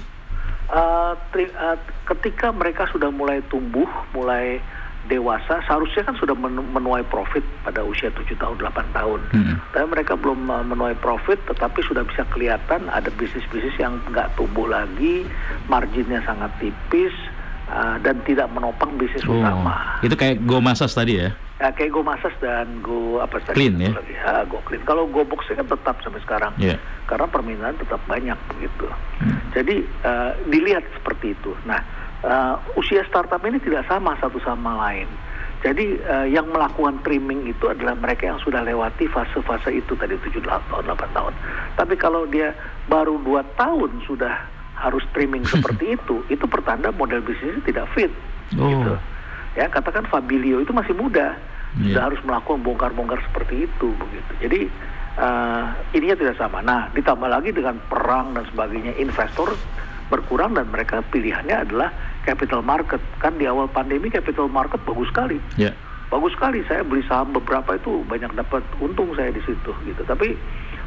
uh, 0.72 1.12
tri- 1.28 1.52
uh, 1.52 1.76
ketika 2.08 2.56
mereka 2.56 2.88
sudah 2.88 3.12
mulai 3.12 3.44
tumbuh, 3.52 3.84
mulai 4.16 4.64
dewasa, 5.04 5.60
seharusnya 5.62 6.02
kan 6.02 6.16
sudah 6.16 6.32
men- 6.32 6.64
menuai 6.66 7.04
profit 7.04 7.44
pada 7.60 7.80
usia 7.80 8.08
7 8.08 8.24
tahun, 8.34 8.56
8 8.58 8.72
tahun. 8.90 9.20
Hmm. 9.30 9.54
Tapi 9.70 9.86
mereka 9.86 10.14
belum 10.14 10.46
uh, 10.46 10.64
menuai 10.64 10.96
profit, 10.96 11.36
tetapi 11.44 11.80
sudah 11.82 12.02
bisa 12.02 12.24
kelihatan 12.26 12.88
ada 12.88 13.12
bisnis-bisnis 13.12 13.76
yang 13.76 14.00
nggak 14.08 14.32
tumbuh 14.34 14.64
lagi, 14.64 15.28
marginnya 15.66 16.24
sangat 16.24 16.48
tipis, 16.56 17.12
uh, 17.68 18.00
dan 18.00 18.16
tidak 18.24 18.48
menopang 18.48 18.96
bisnis 18.96 19.24
Oh, 19.24 19.36
utama. 19.36 20.00
itu 20.00 20.14
kayak 20.14 20.40
Go 20.42 20.58
Masas 20.58 20.90
tadi 20.90 21.20
ya? 21.20 21.30
Ya, 21.54 21.70
kayak 21.70 21.92
Go 21.92 22.02
Masas 22.02 22.32
dan 22.40 22.80
Go 22.80 23.20
apa 23.20 23.38
tadi? 23.40 23.56
Clean, 23.56 23.76
ya? 23.78 23.92
lagi? 23.92 24.14
Ah, 24.20 24.42
Go 24.44 24.58
Clean. 24.64 24.82
Kalau 24.82 25.04
Go 25.06 25.22
Box 25.22 25.46
kan 25.46 25.62
tetap 25.62 25.96
sampai 26.00 26.20
sekarang. 26.20 26.52
Iya. 26.56 26.80
Karena 27.04 27.28
permintaan 27.28 27.76
tetap 27.76 28.00
banyak 28.04 28.36
begitu. 28.50 28.88
Hmm. 29.20 29.38
Jadi 29.52 29.84
eh, 29.84 30.30
dilihat 30.48 30.82
seperti 30.92 31.30
itu. 31.30 31.54
Nah, 31.62 31.78
eh, 32.24 32.54
usia 32.80 33.04
startup 33.06 33.40
ini 33.44 33.60
tidak 33.60 33.84
sama 33.86 34.16
satu 34.18 34.40
sama 34.40 34.74
lain. 34.88 35.06
Jadi 35.64 35.96
eh, 35.96 36.26
yang 36.32 36.48
melakukan 36.52 37.00
trimming 37.04 37.48
itu 37.48 37.68
adalah 37.72 37.96
mereka 37.96 38.28
yang 38.28 38.40
sudah 38.40 38.60
lewati 38.64 39.08
fase-fase 39.08 39.80
itu 39.80 39.92
tadi 39.96 40.16
7 40.20 40.40
tahun, 40.44 40.84
8 40.88 41.16
tahun. 41.16 41.32
Tapi 41.76 41.94
kalau 41.96 42.28
dia 42.28 42.52
baru 42.88 43.16
2 43.20 43.44
tahun 43.56 43.90
sudah 44.04 44.34
harus 44.76 45.04
trimming 45.16 45.44
seperti 45.54 45.96
itu, 45.96 46.20
itu 46.28 46.44
pertanda 46.44 46.92
model 46.92 47.24
bisnisnya 47.24 47.64
tidak 47.64 47.86
fit. 47.96 48.12
Oh. 48.60 48.68
Gitu. 48.68 48.92
Ya, 49.54 49.70
katakan 49.70 50.02
Fabilio 50.10 50.58
itu 50.58 50.74
masih 50.74 50.98
muda, 50.98 51.38
Iya. 51.74 51.98
sudah 51.98 52.02
harus 52.06 52.20
melakukan 52.22 52.60
bongkar-bongkar 52.62 53.18
seperti 53.30 53.66
itu 53.66 53.88
begitu. 53.98 54.32
Jadi 54.46 54.60
eh, 55.14 55.64
ininya 55.94 56.16
tidak 56.18 56.36
sama. 56.38 56.58
Nah, 56.62 56.86
ditambah 56.94 57.26
lagi 57.26 57.50
dengan 57.50 57.78
perang 57.90 58.34
dan 58.34 58.46
sebagainya, 58.50 58.94
investor 58.98 59.54
berkurang 60.06 60.54
dan 60.54 60.70
mereka 60.70 61.02
pilihannya 61.10 61.66
adalah 61.66 61.90
capital 62.24 62.60
market. 62.60 63.00
Kan 63.16 63.36
di 63.36 63.44
awal 63.44 63.68
pandemi 63.68 64.08
capital 64.08 64.48
market 64.48 64.80
bagus 64.82 65.08
sekali. 65.08 65.36
Ya. 65.54 65.70
Bagus 66.08 66.32
sekali 66.32 66.64
saya 66.64 66.80
beli 66.80 67.04
saham 67.04 67.30
beberapa 67.30 67.74
itu 67.74 68.02
banyak 68.04 68.32
dapat 68.32 68.62
untung 68.78 69.12
saya 69.12 69.28
di 69.28 69.40
situ 69.40 69.72
gitu. 69.84 70.02
Tapi 70.02 70.36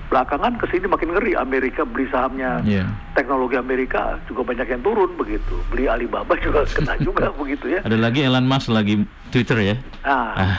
belakangan 0.08 0.56
ke 0.56 0.66
sini 0.68 0.88
makin 0.88 1.12
ngeri 1.12 1.36
Amerika 1.36 1.84
beli 1.84 2.08
sahamnya 2.08 2.64
Iya. 2.64 2.88
teknologi 3.12 3.56
Amerika 3.56 4.16
juga 4.24 4.42
banyak 4.46 4.68
yang 4.68 4.82
turun 4.82 5.12
begitu. 5.16 5.60
Beli 5.68 5.86
Alibaba 5.86 6.32
juga 6.40 6.64
kena 6.66 6.96
juga 6.98 7.28
begitu 7.40 7.70
ya. 7.70 7.84
Ada 7.84 7.98
lagi 7.98 8.24
Elon 8.24 8.48
Musk 8.48 8.72
lagi 8.72 9.04
Twitter 9.30 9.58
ya? 9.60 9.76
Nah, 10.02 10.32
Ah. 10.34 10.58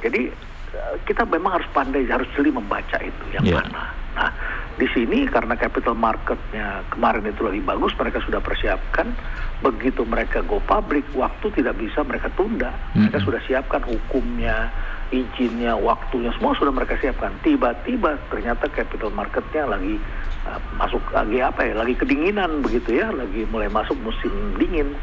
jadi 0.00 0.32
eh, 0.72 0.94
kita 1.04 1.28
memang 1.28 1.60
harus 1.60 1.68
pandai, 1.68 2.08
harus 2.08 2.28
jeli 2.32 2.48
membaca 2.48 2.96
itu 2.98 3.24
yang 3.30 3.44
Iya. 3.44 3.60
mana. 3.60 3.82
Nah, 4.16 4.30
di 4.78 4.86
sini 4.94 5.26
karena 5.26 5.58
capital 5.58 5.98
marketnya 5.98 6.86
kemarin 6.94 7.26
itu 7.26 7.42
lagi 7.42 7.58
bagus, 7.66 7.90
mereka 7.98 8.22
sudah 8.22 8.38
persiapkan. 8.38 9.10
Begitu 9.58 10.06
mereka 10.06 10.38
go 10.46 10.62
public, 10.62 11.02
waktu 11.18 11.50
tidak 11.58 11.74
bisa 11.82 12.06
mereka 12.06 12.30
tunda. 12.38 12.70
Mereka 12.94 13.18
Mm-mm. 13.18 13.26
sudah 13.26 13.40
siapkan 13.42 13.82
hukumnya, 13.82 14.70
izinnya, 15.10 15.74
waktunya, 15.74 16.30
semua 16.38 16.54
sudah 16.54 16.70
mereka 16.70 16.94
siapkan. 17.02 17.34
Tiba-tiba 17.42 18.22
ternyata 18.30 18.70
capital 18.70 19.10
marketnya 19.10 19.66
lagi 19.66 19.98
uh, 20.46 20.62
masuk 20.78 21.02
lagi 21.10 21.42
apa 21.42 21.60
ya, 21.66 21.74
lagi 21.74 21.98
kedinginan 21.98 22.62
begitu 22.62 23.02
ya, 23.02 23.10
lagi 23.10 23.50
mulai 23.50 23.66
masuk 23.66 23.98
musim 23.98 24.30
dingin. 24.62 24.94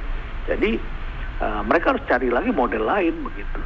Jadi 0.48 0.80
uh, 1.44 1.68
mereka 1.68 1.92
harus 1.92 2.04
cari 2.08 2.32
lagi 2.32 2.56
model 2.56 2.88
lain 2.88 3.28
begitu. 3.28 3.60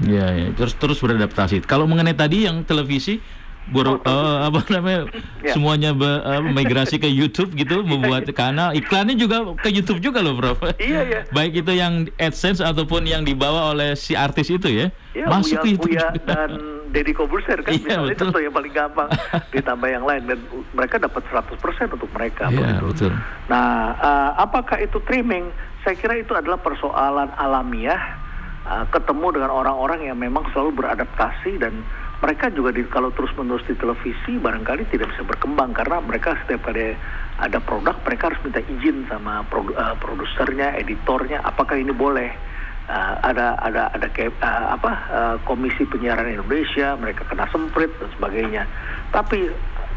Iya, 0.00 0.26
ya. 0.32 0.48
terus 0.56 0.72
terus 0.80 1.04
beradaptasi. 1.04 1.60
Kalau 1.68 1.84
mengenai 1.84 2.16
tadi 2.16 2.48
yang 2.48 2.64
televisi 2.64 3.20
baru 3.62 4.00
eh, 4.00 4.36
apa 4.46 4.60
namanya 4.68 5.00
Ya. 5.40 5.52
semuanya 5.52 5.90
be- 5.92 6.20
eh, 6.20 6.42
migrasi 6.42 6.96
ke 6.96 7.06
YouTube 7.06 7.52
gitu 7.54 7.80
membuat 7.90 8.28
kanal 8.30 8.72
iklannya 8.72 9.14
juga 9.14 9.40
ke 9.56 9.68
YouTube 9.68 10.00
juga 10.00 10.20
loh 10.20 10.34
Prof. 10.34 10.60
Iya, 10.76 11.00
iya. 11.02 11.20
Baik 11.28 11.60
itu 11.60 11.72
yang 11.72 11.92
AdSense 12.16 12.60
ataupun 12.60 13.04
yang 13.04 13.20
dibawa 13.20 13.70
oleh 13.70 13.92
si 13.94 14.12
artis 14.12 14.48
itu 14.48 14.68
ya. 14.68 14.86
Ya, 15.10 15.26
Masuk 15.26 15.56
Uya, 15.56 15.60
ke 15.60 15.68
YouTube 15.70 15.92
Uya 15.92 16.06
juga. 16.10 16.22
dan 16.26 16.50
Deddy 16.90 17.12
Kobuser 17.12 17.58
kan 17.60 17.70
Iya, 17.70 17.80
misalnya 17.80 18.08
betul. 18.10 18.20
contoh 18.26 18.40
yang 18.40 18.52
paling 18.52 18.72
gampang 18.72 19.08
ditambah 19.50 19.88
yang 19.88 20.04
lain 20.04 20.22
dan 20.26 20.38
mereka 20.70 20.96
dapat 20.98 21.22
100% 21.24 21.56
untuk 21.90 22.10
mereka 22.10 22.44
Iya, 22.48 22.80
betul. 22.80 23.12
Nah, 23.46 23.68
eh, 23.94 24.30
apakah 24.36 24.76
itu 24.78 24.98
trimming? 25.00 25.48
Saya 25.80 25.94
kira 25.94 26.14
itu 26.14 26.32
adalah 26.32 26.58
persoalan 26.58 27.32
alamiah 27.34 28.02
eh, 28.62 28.84
ketemu 28.88 29.26
dengan 29.32 29.50
orang-orang 29.50 30.04
yang 30.04 30.16
memang 30.16 30.44
selalu 30.50 30.76
beradaptasi 30.76 31.56
dan 31.56 31.80
mereka 32.20 32.52
juga 32.52 32.70
di, 32.76 32.84
kalau 32.84 33.08
terus 33.16 33.32
menerus 33.32 33.64
di 33.64 33.72
televisi 33.80 34.36
barangkali 34.36 34.92
tidak 34.92 35.08
bisa 35.16 35.24
berkembang. 35.24 35.72
Karena 35.72 36.04
mereka 36.04 36.36
setiap 36.44 36.68
kali 36.68 36.92
ada 37.40 37.58
produk 37.64 37.96
mereka 38.04 38.28
harus 38.28 38.40
minta 38.44 38.60
izin 38.60 39.08
sama 39.08 39.40
produ, 39.48 39.72
uh, 39.72 39.96
produsernya, 39.96 40.76
editornya, 40.76 41.40
apakah 41.40 41.80
ini 41.80 41.92
boleh. 41.96 42.30
Uh, 42.90 43.14
ada 43.22 43.54
ada 43.62 43.86
ada 43.94 44.10
kayak 44.10 44.34
uh, 44.42 44.74
apa 44.74 44.92
uh, 45.14 45.36
komisi 45.46 45.86
penyiaran 45.86 46.26
Indonesia 46.26 46.98
mereka 46.98 47.22
kena 47.24 47.46
semprit 47.48 47.88
dan 48.02 48.10
sebagainya. 48.18 48.66
Tapi 49.14 49.46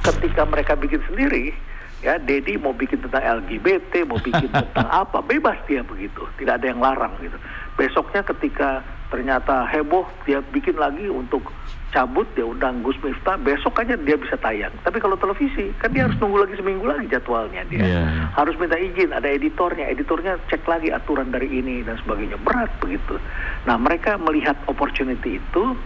ketika 0.05 0.45
mereka 0.45 0.77
bikin 0.77 1.01
sendiri 1.09 1.57
ya 2.05 2.19
Dedi 2.19 2.59
mau 2.59 2.75
bikin 2.75 2.99
tentang 3.01 3.41
LGBT 3.41 4.05
mau 4.05 4.19
bikin 4.21 4.51
tentang 4.61 4.87
apa 4.93 5.25
bebas 5.25 5.57
dia 5.65 5.81
begitu. 5.81 6.21
Tidak 6.37 6.53
ada 6.53 6.65
yang 6.69 6.79
larang 6.79 7.17
gitu. 7.23 7.35
Besoknya 7.79 8.21
ketika 8.21 8.85
ternyata 9.09 9.65
heboh 9.73 10.05
dia 10.29 10.45
bikin 10.53 10.77
lagi 10.77 11.09
untuk 11.09 11.49
cabut 11.93 12.25
dia 12.33 12.41
undang 12.41 12.81
Gus 12.81 12.97
Miftah 12.99 13.37
besok 13.37 13.77
aja 13.77 13.93
dia 13.93 14.17
bisa 14.17 14.33
tayang. 14.35 14.73
Tapi 14.81 14.97
kalau 14.97 15.13
televisi 15.13 15.69
kan 15.77 15.93
dia 15.93 16.09
harus 16.09 16.17
nunggu 16.17 16.41
lagi 16.41 16.57
seminggu 16.57 16.83
lagi 16.83 17.05
jadwalnya 17.05 17.61
dia. 17.69 17.85
Iya. 17.85 18.03
harus 18.33 18.57
minta 18.57 18.73
izin 18.75 19.13
ada 19.13 19.29
editornya 19.29 19.85
editornya 19.87 20.41
cek 20.49 20.65
lagi 20.65 20.89
aturan 20.89 21.29
dari 21.29 21.45
ini 21.47 21.85
dan 21.85 22.01
sebagainya. 22.01 22.41
Berat 22.41 22.73
begitu. 22.81 23.21
Nah 23.69 23.77
mereka 23.77 24.17
melihat 24.17 24.57
opportunity 24.65 25.37
itu 25.37 25.77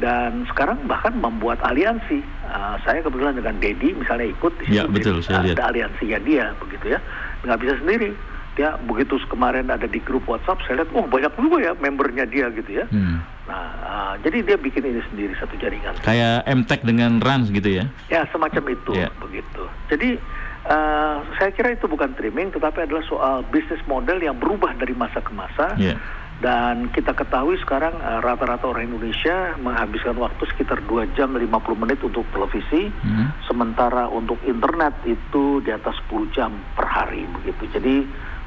dan 0.00 0.48
sekarang 0.48 0.80
bahkan 0.88 1.12
membuat 1.12 1.60
aliansi. 1.60 2.24
Uh, 2.48 2.80
saya 2.82 3.04
kebetulan 3.04 3.36
dengan 3.36 3.60
Dedi 3.60 3.92
misalnya 3.92 4.32
ikut 4.32 4.52
di 4.58 4.72
Ya, 4.72 4.88
situ, 4.88 4.96
betul, 4.96 5.16
saya 5.20 5.44
ada 5.44 5.52
lihat. 5.52 5.60
aliansinya 5.60 6.18
dia 6.24 6.44
begitu 6.56 6.96
ya. 6.96 6.98
Nggak 7.44 7.58
bisa 7.60 7.74
sendiri. 7.84 8.10
Dia 8.56 8.74
begitu 8.82 9.20
kemarin 9.28 9.68
ada 9.68 9.86
di 9.86 10.00
grup 10.00 10.24
WhatsApp 10.26 10.58
saya 10.64 10.82
lihat 10.82 10.90
oh 10.96 11.04
banyak 11.06 11.30
juga 11.36 11.56
ya 11.60 11.72
membernya 11.76 12.24
dia 12.26 12.48
gitu 12.50 12.80
ya. 12.80 12.88
Hmm. 12.88 13.20
Nah 13.50 13.66
uh, 13.82 14.14
jadi 14.22 14.46
dia 14.46 14.56
bikin 14.56 14.86
ini 14.86 15.02
sendiri 15.04 15.34
satu 15.34 15.58
jaringan 15.58 15.98
Kayak 16.00 16.46
MTech 16.46 16.86
dengan 16.86 17.18
Rans 17.18 17.50
gitu 17.50 17.66
ya. 17.66 17.84
Ya 18.06 18.22
semacam 18.30 18.62
itu 18.70 18.94
Ya. 18.94 19.10
begitu. 19.18 19.66
Jadi 19.90 20.14
eh, 20.60 21.16
saya 21.34 21.50
kira 21.50 21.72
itu 21.72 21.84
bukan 21.84 22.14
trimming, 22.14 22.52
tetapi 22.52 22.84
adalah 22.84 23.02
soal 23.02 23.42
bisnis 23.48 23.80
model 23.84 24.20
yang 24.20 24.36
berubah 24.36 24.76
dari 24.76 24.92
masa 24.92 25.18
ke 25.18 25.32
masa. 25.32 25.74
Iya. 25.74 25.96
Dan 26.38 26.88
kita 26.90 27.12
ketahui 27.12 27.58
sekarang 27.58 27.96
eh, 27.96 28.20
rata-rata 28.20 28.64
orang 28.64 28.86
Indonesia 28.86 29.56
menghabiskan 29.58 30.14
waktu 30.14 30.46
sekitar 30.46 30.78
2 30.84 31.10
jam 31.12 31.32
50 31.32 31.48
menit 31.74 31.98
untuk 32.00 32.22
televisi, 32.30 32.92
Hmm. 33.02 33.32
sementara 33.44 34.06
untuk 34.06 34.38
internet 34.44 34.94
itu 35.04 35.58
di 35.60 35.68
atas 35.68 35.96
10 36.06 36.28
jam 36.30 36.52
per 36.72 36.86
hari 36.86 37.24
begitu. 37.34 37.66
Jadi 37.72 37.94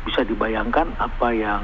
bisa 0.03 0.21
dibayangkan 0.21 0.95
apa 0.97 1.27
yang 1.31 1.63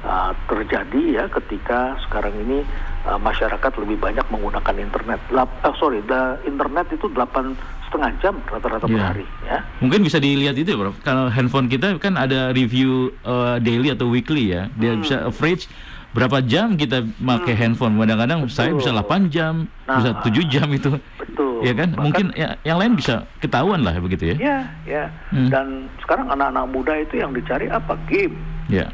uh, 0.00 0.30
terjadi 0.46 1.02
ya 1.14 1.24
ketika 1.28 1.96
sekarang 2.04 2.34
ini 2.38 2.62
uh, 3.04 3.16
masyarakat 3.16 3.72
lebih 3.78 3.98
banyak 3.98 4.26
menggunakan 4.28 4.74
internet. 4.76 5.20
Lap, 5.30 5.50
eh, 5.62 5.74
sorry, 5.76 6.02
the 6.04 6.22
internet 6.44 6.86
itu 6.90 7.06
delapan 7.08 7.54
setengah 7.88 8.10
jam 8.20 8.34
rata-rata 8.44 8.84
per 8.84 8.92
Iya. 8.92 9.06
hari 9.06 9.26
ya. 9.42 9.58
Mungkin 9.80 10.00
bisa 10.02 10.18
dilihat 10.18 10.54
itu 10.54 10.68
ya, 10.68 10.78
Prof. 10.78 10.96
Kalau 11.00 11.26
handphone 11.28 11.66
kita 11.66 11.96
kan 11.96 12.14
ada 12.14 12.52
review 12.52 13.10
uh, 13.24 13.56
daily 13.58 13.90
atau 13.90 14.06
weekly 14.06 14.52
ya. 14.52 14.68
Dia 14.76 14.92
Hmm. 14.92 15.00
bisa 15.00 15.24
average 15.24 15.66
berapa 16.08 16.40
jam 16.42 16.74
kita 16.74 17.04
pakai 17.16 17.54
handphone. 17.54 17.96
Kadang-kadang 17.96 18.44
saya 18.48 18.72
bisa 18.72 18.92
8 18.92 19.28
jam, 19.28 19.68
Nah. 19.84 20.00
bisa 20.00 20.10
7 20.20 20.44
jam 20.46 20.68
itu. 20.68 21.00
Betul. 21.16 21.64
Ya 21.64 21.72
kan? 21.72 21.90
Bahkan- 21.90 22.02
Mungkin 22.04 22.26
ya, 22.36 22.54
yang 22.62 22.76
lain 22.76 22.92
bisa 22.92 23.24
ketahuan 23.40 23.80
lah 23.80 23.96
begitu 23.98 24.30
ya. 24.30 24.36
Ya, 24.36 24.58
ya. 24.84 25.04
Hmm. 25.32 25.48
Dan 25.48 25.66
sekarang 25.98 26.28
anak-anak 26.28 26.64
muda 26.68 26.92
itu 26.92 27.18
yang 27.18 27.32
dicari 27.32 27.68
apa? 27.68 27.96
Game. 28.04 28.36
Ya. 28.68 28.84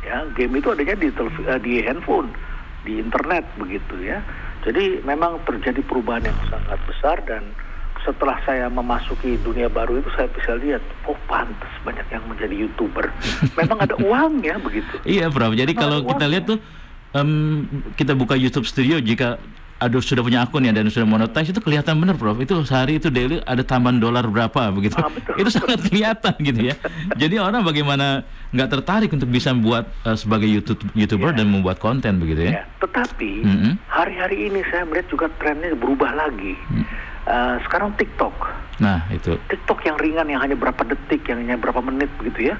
Ya 0.00 0.24
game 0.32 0.56
itu 0.56 0.68
adanya 0.70 0.96
di 0.96 1.08
eh, 1.10 1.60
di 1.60 1.72
handphone 1.84 2.32
di 2.82 2.96
internet 2.96 3.44
begitu 3.56 4.00
ya 4.00 4.24
jadi 4.60 5.00
memang 5.04 5.40
terjadi 5.44 5.80
perubahan 5.84 6.24
yang 6.24 6.38
sangat 6.48 6.80
besar 6.84 7.16
dan 7.24 7.44
setelah 8.00 8.40
saya 8.48 8.72
memasuki 8.72 9.36
dunia 9.44 9.68
baru 9.68 10.00
itu 10.00 10.08
saya 10.16 10.24
bisa 10.32 10.56
lihat 10.56 10.80
oh 11.04 11.16
pantas 11.28 11.68
banyak 11.84 12.08
yang 12.08 12.24
menjadi 12.24 12.54
youtuber 12.56 13.12
memang 13.60 13.76
ada 13.76 13.92
uangnya 14.00 14.56
begitu 14.56 14.96
Iya, 15.04 15.28
Prof. 15.28 15.52
Jadi 15.52 15.76
Memang 15.76 15.82
kalau 15.84 15.98
kita 16.00 16.12
uangnya. 16.16 16.28
lihat 16.32 16.44
tuh 16.48 16.58
em, 17.12 17.30
kita 18.00 18.12
buka 18.16 18.40
YouTube 18.40 18.64
Studio 18.64 18.96
jika 19.04 19.36
ada 19.80 19.96
sudah 19.96 20.20
punya 20.20 20.44
akun 20.44 20.60
ya 20.60 20.70
dan 20.70 20.86
sudah 20.86 21.08
monetize 21.08 21.48
itu 21.48 21.58
kelihatan 21.58 21.96
benar, 21.96 22.14
Prof. 22.14 22.36
Itu 22.36 22.60
sehari 22.62 23.00
itu 23.00 23.08
daily 23.08 23.40
ada 23.42 23.64
tambahan 23.64 23.96
dolar 23.96 24.22
berapa 24.22 24.68
begitu. 24.70 24.92
Ah, 24.94 25.08
betul. 25.08 25.40
itu 25.40 25.48
sangat 25.50 25.80
kelihatan 25.82 26.34
gitu 26.38 26.60
ya. 26.68 26.74
Jadi 27.16 27.40
orang 27.40 27.64
bagaimana 27.64 28.20
nggak 28.50 28.68
tertarik 28.70 29.08
untuk 29.08 29.26
bisa 29.26 29.50
membuat 29.50 29.88
eh, 30.04 30.14
sebagai 30.14 30.44
YouTube 30.44 30.84
YouTuber 30.92 31.32
Iya. 31.32 31.38
dan 31.40 31.46
membuat 31.48 31.80
konten 31.80 32.20
begitu 32.20 32.44
ya. 32.46 32.60
Ya, 32.60 32.64
tetapi 32.78 33.32
Mm-mm. 33.40 33.72
hari-hari 33.88 34.46
ini 34.46 34.60
saya 34.68 34.84
melihat 34.84 35.08
juga 35.08 35.26
trennya 35.36 35.72
berubah 35.72 36.12
lagi 36.12 36.52
Hmm. 36.68 36.84
Eh, 37.22 37.56
sekarang 37.64 37.94
TikTok 37.94 38.32
Nah, 38.80 39.04
itu. 39.08 39.36
TikTok 39.46 39.80
yang 39.84 39.96
ringan 39.96 40.24
yang 40.26 40.40
hanya 40.40 40.56
berapa 40.56 40.80
detik, 40.82 41.24
yang 41.24 41.40
hanya 41.40 41.56
berapa 41.56 41.78
menit 41.80 42.08
begitu 42.16 42.48
ya, 42.48 42.56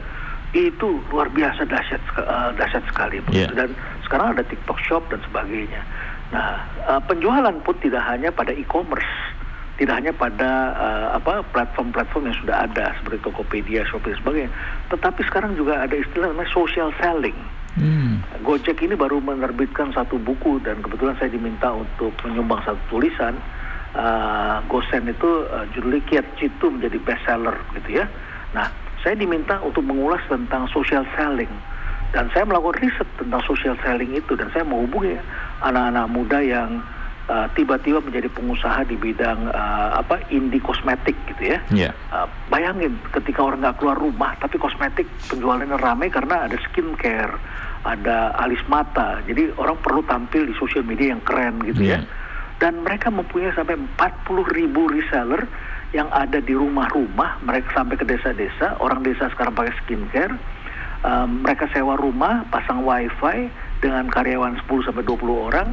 itu 0.53 1.01
luar 1.09 1.29
biasa 1.29 1.65
dahsyat 1.65 2.01
eh, 2.17 2.51
dahsyat 2.57 2.85
sekali. 2.87 3.25
Iya. 3.29 3.49
Dan 3.53 3.73
sekarang 4.05 4.37
ada 4.37 4.43
TikTok 4.43 4.77
Shop 4.81 5.05
dan 5.09 5.21
sebagainya. 5.25 5.81
Nah, 6.31 6.63
eh, 6.87 7.01
penjualan 7.11 7.55
pun 7.63 7.75
tidak 7.83 8.03
hanya 8.07 8.31
pada 8.31 8.55
e-commerce, 8.55 9.11
tidak 9.79 9.99
hanya 9.99 10.13
pada 10.15 10.51
eh, 10.79 11.09
apa 11.19 11.43
platform-platform 11.51 12.31
yang 12.31 12.39
sudah 12.39 12.57
ada 12.71 12.95
seperti 13.03 13.19
Tokopedia, 13.27 13.83
Shopee 13.91 14.15
dan 14.15 14.19
sebagainya, 14.23 14.51
tetapi 14.95 15.21
sekarang 15.27 15.53
juga 15.59 15.83
ada 15.83 15.95
istilah 15.95 16.31
namanya 16.31 16.51
social 16.55 16.95
selling. 17.03 17.37
Hmm. 17.79 18.19
Gojek 18.43 18.83
ini 18.83 18.99
baru 18.99 19.23
menerbitkan 19.23 19.95
satu 19.95 20.19
buku 20.19 20.59
dan 20.67 20.83
kebetulan 20.83 21.15
saya 21.23 21.31
diminta 21.31 21.71
untuk 21.71 22.11
menyumbang 22.27 22.59
satu 22.67 22.81
tulisan. 22.91 23.39
Uh, 23.91 24.63
Gosen 24.71 25.03
itu 25.11 25.51
uh, 25.51 25.67
judulnya 25.75 25.99
Kiat 26.07 26.27
Citu 26.39 26.71
menjadi 26.71 26.99
bestseller 27.03 27.59
gitu 27.75 27.99
ya. 27.99 28.07
Nah, 28.55 28.71
saya 29.03 29.19
diminta 29.19 29.59
untuk 29.67 29.83
mengulas 29.83 30.23
tentang 30.31 30.71
social 30.71 31.03
selling 31.19 31.51
dan 32.11 32.27
saya 32.35 32.43
melakukan 32.43 32.83
riset 32.83 33.07
tentang 33.19 33.43
social 33.47 33.75
selling 33.87 34.11
itu 34.15 34.35
dan 34.35 34.51
saya 34.51 34.67
menghubungi 34.67 35.15
anak-anak 35.61 36.07
muda 36.09 36.39
yang 36.41 36.81
uh, 37.31 37.47
tiba-tiba 37.55 38.03
menjadi 38.03 38.27
pengusaha 38.33 38.83
di 38.91 38.99
bidang 38.99 39.55
uh, 39.55 40.03
apa 40.03 40.19
indie 40.35 40.59
kosmetik 40.61 41.15
gitu 41.31 41.55
ya. 41.55 41.59
Ya. 41.71 41.91
Uh, 42.11 42.27
bayangin 42.51 42.99
ketika 43.15 43.47
orang 43.47 43.63
nggak 43.63 43.79
keluar 43.79 43.97
rumah 43.97 44.35
tapi 44.43 44.59
kosmetik 44.59 45.07
penjualannya 45.31 45.79
ramai 45.79 46.11
karena 46.11 46.51
ada 46.51 46.59
skincare, 46.71 47.39
ada 47.87 48.35
alis 48.43 48.61
mata. 48.67 49.23
Jadi 49.25 49.55
orang 49.55 49.79
perlu 49.79 50.03
tampil 50.05 50.51
di 50.51 50.55
sosial 50.59 50.83
media 50.83 51.15
yang 51.15 51.23
keren 51.23 51.63
gitu 51.63 51.87
ya. 51.87 52.03
Iya. 52.03 52.19
Dan 52.61 52.85
mereka 52.85 53.09
mempunyai 53.09 53.57
sampai 53.57 53.81
40 53.97 53.97
ribu 54.53 54.93
reseller 54.93 55.49
yang 55.97 56.13
ada 56.13 56.45
di 56.45 56.53
rumah-rumah. 56.53 57.41
Mereka 57.41 57.73
sampai 57.73 57.97
ke 57.97 58.05
desa-desa. 58.05 58.77
Orang 58.85 59.01
desa 59.01 59.33
sekarang 59.33 59.57
pakai 59.57 59.73
skincare. 59.81 60.37
Um, 61.01 61.41
mereka 61.41 61.73
sewa 61.73 61.97
rumah, 61.97 62.45
pasang 62.53 62.85
wifi 62.85 63.49
dengan 63.81 64.07
karyawan 64.13 64.61
10 64.65 64.87
sampai 64.87 65.03
20 65.05 65.49
orang. 65.51 65.69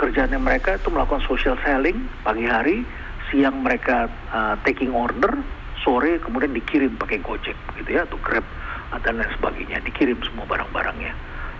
Kerjanya 0.00 0.40
mereka 0.40 0.80
itu 0.80 0.88
melakukan 0.88 1.20
social 1.28 1.60
selling 1.60 2.08
pagi 2.24 2.48
hari, 2.48 2.80
siang 3.28 3.60
mereka 3.60 4.08
uh, 4.32 4.56
taking 4.64 4.96
order, 4.96 5.44
sore 5.84 6.16
kemudian 6.24 6.56
dikirim 6.56 6.96
pakai 6.96 7.20
Gojek 7.20 7.56
gitu 7.76 7.88
ya 7.92 8.08
atau 8.08 8.16
Grab 8.24 8.44
uh, 8.92 9.00
dan 9.04 9.20
lain 9.20 9.28
sebagainya, 9.36 9.84
dikirim 9.84 10.16
semua 10.24 10.48
barang-barangnya. 10.48 11.12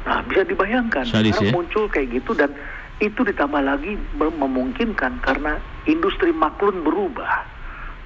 Nah, 0.09 0.25
bisa 0.25 0.49
dibayangkan 0.49 1.05
Sadis 1.05 1.37
sekarang 1.37 1.53
ya. 1.53 1.53
muncul 1.53 1.85
kayak 1.93 2.09
gitu 2.17 2.33
dan 2.33 2.57
itu 3.05 3.21
ditambah 3.21 3.61
lagi 3.61 4.01
mem- 4.17 4.39
memungkinkan 4.41 5.21
karena 5.21 5.61
industri 5.85 6.33
maklun 6.33 6.81
berubah. 6.81 7.45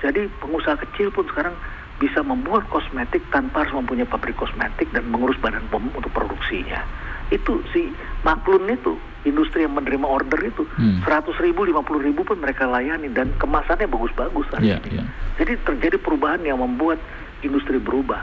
Jadi 0.03 0.27
pengusaha 0.43 0.75
kecil 0.83 1.15
pun 1.15 1.27
sekarang 1.31 1.55
bisa 2.03 2.27
membuat 2.27 2.67
kosmetik 2.71 3.23
tanpa 3.31 3.63
harus 3.63 3.75
mempunyai 3.79 4.07
pabrik 4.07 4.35
kosmetik 4.35 4.91
dan 4.91 5.07
mengurus 5.07 5.39
badan 5.39 5.63
pom 5.71 5.87
untuk 5.95 6.11
produksinya. 6.11 6.83
Itu 7.31 7.65
si 7.73 7.89
maklun 8.23 8.69
itu 8.69 8.97
industri 9.25 9.65
yang 9.65 9.73
menerima 9.73 10.05
order 10.05 10.37
itu 10.45 10.69
Hmm. 10.77 11.01
100 11.01 11.33
ribu, 11.41 11.65
50 11.65 12.01
ribu 12.05 12.21
pun 12.25 12.37
mereka 12.37 12.69
layani 12.69 13.09
dan 13.09 13.33
kemasannya 13.41 13.89
bagus-bagus 13.89 14.45
ini. 14.61 14.77
iya. 14.85 15.05
Jadi 15.41 15.57
terjadi 15.65 15.97
perubahan 15.97 16.45
yang 16.45 16.61
membuat 16.61 17.01
industri 17.41 17.81
berubah. 17.81 18.21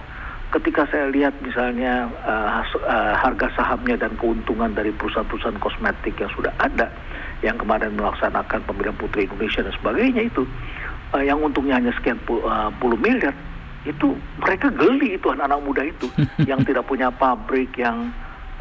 Ketika 0.52 0.84
saya 0.92 1.08
lihat 1.08 1.32
misalnya 1.40 2.12
uh, 2.28 2.60
uh, 2.60 3.14
harga 3.16 3.48
sahamnya 3.56 3.96
dan 3.96 4.12
keuntungan 4.20 4.76
dari 4.76 4.92
perusahaan-perusahaan 4.92 5.58
kosmetik 5.64 6.20
yang 6.20 6.28
sudah 6.36 6.52
ada, 6.60 6.92
yang 7.40 7.56
kemarin 7.56 7.96
melaksanakan 7.96 8.60
pemilihan 8.68 8.94
putri 9.00 9.26
Indonesia 9.32 9.64
dan 9.64 9.72
sebagainya 9.80 10.28
itu, 10.28 10.44
uh, 11.16 11.24
yang 11.24 11.40
untungnya 11.40 11.80
hanya 11.80 11.96
sekian 11.96 12.20
pu- 12.28 12.44
uh, 12.44 12.68
puluh 12.84 13.00
miliar, 13.00 13.32
itu 13.88 14.12
mereka 14.44 14.68
geli 14.76 15.16
itu 15.16 15.32
anak-anak 15.32 15.62
muda 15.64 15.82
itu, 15.88 16.12
yang 16.52 16.60
tidak 16.68 16.84
punya 16.84 17.08
pabrik 17.10 17.72
yang 17.80 18.12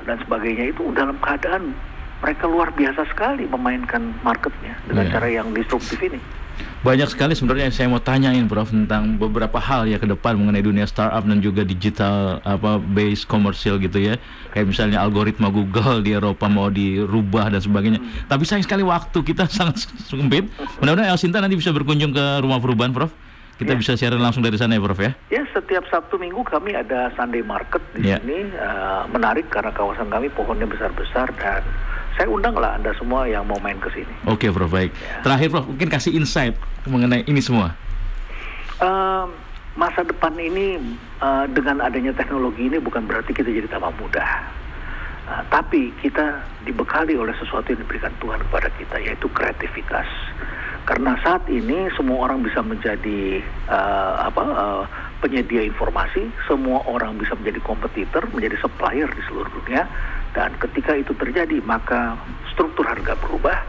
dan 0.04 0.16
sebagainya 0.18 0.70
itu 0.70 0.88
dalam 0.92 1.16
keadaan 1.18 1.72
mereka 2.20 2.44
luar 2.44 2.68
biasa 2.70 3.08
sekali 3.08 3.48
memainkan 3.48 4.12
marketnya 4.20 4.76
dengan 4.84 5.04
Iya. 5.04 5.12
cara 5.12 5.28
yang 5.30 5.48
disruptif 5.50 5.96
ini. 5.98 6.20
Banyak 6.80 7.08
sekali 7.08 7.32
sebenarnya 7.32 7.68
yang 7.68 7.76
saya 7.76 7.88
mau 7.88 8.00
tanyain 8.00 8.44
Prof 8.44 8.68
tentang 8.68 9.16
beberapa 9.16 9.56
hal 9.56 9.84
ya 9.84 9.96
ke 9.96 10.04
depan 10.04 10.36
mengenai 10.36 10.60
dunia 10.60 10.84
startup 10.84 11.24
dan 11.24 11.40
juga 11.40 11.64
digital 11.64 12.40
apa 12.40 12.76
base 12.76 13.24
komersial 13.24 13.76
gitu 13.76 13.96
ya. 13.96 14.20
Kayak 14.52 14.68
misalnya 14.68 15.00
algoritma 15.00 15.48
Google 15.48 16.00
di 16.00 16.12
Eropa 16.12 16.48
mau 16.48 16.68
dirubah 16.68 17.48
dan 17.48 17.60
sebagainya. 17.60 18.00
Tapi 18.28 18.44
sayang 18.44 18.64
sekali 18.64 18.84
waktu 18.84 19.18
kita 19.20 19.48
sangat 19.56 19.80
sempit. 20.04 20.52
Mudah-mudahan 20.80 21.08
Elsinta 21.10 21.40
nanti 21.40 21.56
bisa 21.56 21.68
berkunjung 21.70 22.12
ke 22.12 22.24
rumah 22.40 22.60
perubahan 22.60 22.92
Prof. 22.92 23.12
Kita 23.60 23.76
Ya. 23.76 23.78
bisa 23.78 23.92
share 23.92 24.16
langsung 24.16 24.40
dari 24.40 24.56
sana 24.56 24.72
ya 24.72 24.80
Prof 24.80 24.96
ya. 24.96 25.12
Ya 25.28 25.44
setiap 25.52 25.84
Sabtu 25.92 26.16
Minggu 26.16 26.40
kami 26.48 26.72
ada 26.72 27.12
Sunday 27.12 27.44
Market 27.44 27.84
di 27.92 28.08
Ya. 28.08 28.16
sini 28.16 28.48
eh, 28.48 29.02
menarik 29.12 29.52
karena 29.52 29.68
kawasan 29.68 30.08
kami 30.08 30.32
pohonnya 30.32 30.64
besar-besar 30.64 31.28
dan 31.36 31.60
saya 32.16 32.32
undang 32.32 32.56
lah 32.56 32.80
anda 32.80 32.96
semua 32.96 33.28
yang 33.28 33.44
mau 33.44 33.60
main 33.60 33.76
ke 33.76 33.92
sini. 33.92 34.08
Oke 34.24 34.48
Prof 34.48 34.72
baik. 34.72 34.96
Terakhir 35.20 35.52
Prof 35.52 35.68
mungkin 35.68 35.92
kasih 35.92 36.16
insight 36.16 36.56
mengenai 36.88 37.28
ini 37.28 37.44
semua. 37.44 37.76
Eh, 38.80 39.24
masa 39.76 40.08
depan 40.08 40.32
ini 40.34 40.80
eh, 41.20 41.44
dengan 41.52 41.84
adanya 41.84 42.16
teknologi 42.16 42.64
ini 42.64 42.80
bukan 42.80 43.04
berarti 43.04 43.36
kita 43.36 43.52
jadi 43.52 43.68
tambah 43.68 43.92
mudah. 44.00 44.30
Eh, 45.28 45.42
tapi 45.52 45.92
kita 46.00 46.40
dibekali 46.64 47.12
oleh 47.12 47.36
sesuatu 47.36 47.68
yang 47.68 47.84
diberikan 47.84 48.16
Tuhan 48.24 48.40
kepada 48.40 48.72
kita 48.72 48.96
yaitu 48.98 49.28
kreativitas. 49.28 50.08
Karena 50.90 51.14
saat 51.22 51.46
ini 51.46 51.86
semua 51.94 52.26
orang 52.26 52.42
bisa 52.42 52.66
menjadi 52.66 53.38
eh, 53.70 54.14
apa 54.26 54.42
eh, 54.42 54.84
penyedia 55.22 55.62
informasi, 55.62 56.26
semua 56.50 56.82
orang 56.82 57.14
bisa 57.14 57.38
menjadi 57.38 57.62
kompetitor, 57.62 58.26
menjadi 58.34 58.58
supplier 58.58 59.06
di 59.06 59.22
seluruh 59.30 59.46
dunia. 59.54 59.86
Dan 60.34 60.50
ketika 60.58 60.98
itu 60.98 61.14
terjadi, 61.14 61.62
maka 61.62 62.18
struktur 62.50 62.82
harga 62.90 63.14
berubah 63.22 63.62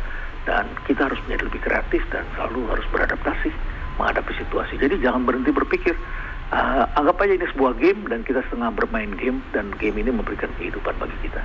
dan 0.50 0.66
kita 0.90 1.14
harus 1.14 1.22
menjadi 1.30 1.44
lebih 1.46 1.62
kreatif 1.62 2.02
dan 2.10 2.26
selalu 2.34 2.66
harus 2.74 2.86
beradaptasi 2.90 3.54
menghadapi 4.02 4.34
situasi. 4.42 4.82
Jadi 4.82 4.98
jangan 5.06 5.22
berhenti 5.22 5.54
berpikir. 5.54 5.94
Ah, 6.50 6.90
anggap 6.98 7.22
aja 7.22 7.38
ini 7.38 7.48
sebuah 7.54 7.78
game 7.78 8.02
dan 8.10 8.26
kita 8.26 8.42
setengah 8.50 8.74
bermain 8.74 9.14
game 9.14 9.46
dan 9.54 9.70
game 9.78 10.02
ini 10.02 10.10
memberikan 10.10 10.50
kehidupan 10.58 10.98
bagi 10.98 11.16
kita. 11.22 11.40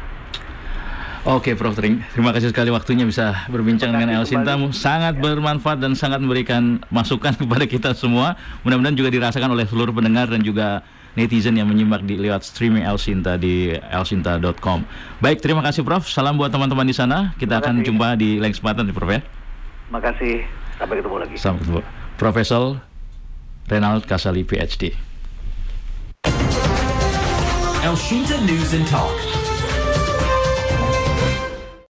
Oke 1.26 1.58
Prof 1.58 1.74
Tring, 1.74 2.06
terima 2.14 2.30
kasih 2.30 2.54
sekali 2.54 2.70
waktunya 2.70 3.02
bisa 3.02 3.34
berbincang 3.50 3.90
Terima 3.90 4.06
dengan 4.06 4.22
kasih 4.22 4.22
El 4.22 4.46
Sintamu. 4.46 4.66
kembali. 4.70 4.78
Sangat 4.78 5.14
bermanfaat 5.18 5.78
dan 5.82 5.98
sangat 5.98 6.22
memberikan 6.22 6.78
masukan 6.86 7.34
kepada 7.42 7.66
kita 7.66 7.90
semua. 7.98 8.38
Mudah-mudahan 8.62 8.94
juga 8.94 9.10
dirasakan 9.10 9.50
oleh 9.50 9.66
seluruh 9.66 9.90
pendengar 9.90 10.30
dan 10.30 10.38
juga 10.38 10.86
netizen 11.18 11.58
yang 11.58 11.66
menyimak 11.66 12.06
di 12.06 12.14
lewat 12.14 12.46
streaming 12.46 12.86
El 12.86 12.94
Sinta 12.94 13.34
di 13.34 13.74
elsinta.com. 13.74 14.86
Baik, 15.18 15.42
terima 15.42 15.66
kasih 15.66 15.82
Prof. 15.82 16.06
Salam 16.06 16.38
buat 16.38 16.54
teman-teman 16.54 16.86
di 16.86 16.94
sana. 16.94 17.34
Kita 17.34 17.58
Terima 17.58 17.58
akan 17.58 17.74
kasih. 17.74 17.86
jumpa 17.90 18.08
di 18.14 18.28
lain 18.38 18.52
kesempatan 18.54 18.86
ya 18.86 18.94
Prof 18.94 19.10
ya. 19.10 19.20
Makasih, 19.90 20.34
sampai 20.78 20.94
ketemu 21.02 21.16
lagi. 21.18 21.34
Sampai 21.34 21.60
ketemu. 21.66 21.80
Profesor 22.14 22.78
Renald 23.66 24.06
Kasali 24.06 24.46
PhD. 24.46 24.94
Elshinta 27.82 28.38
News 28.46 28.70
and 28.78 28.86
Talk. 28.86 29.25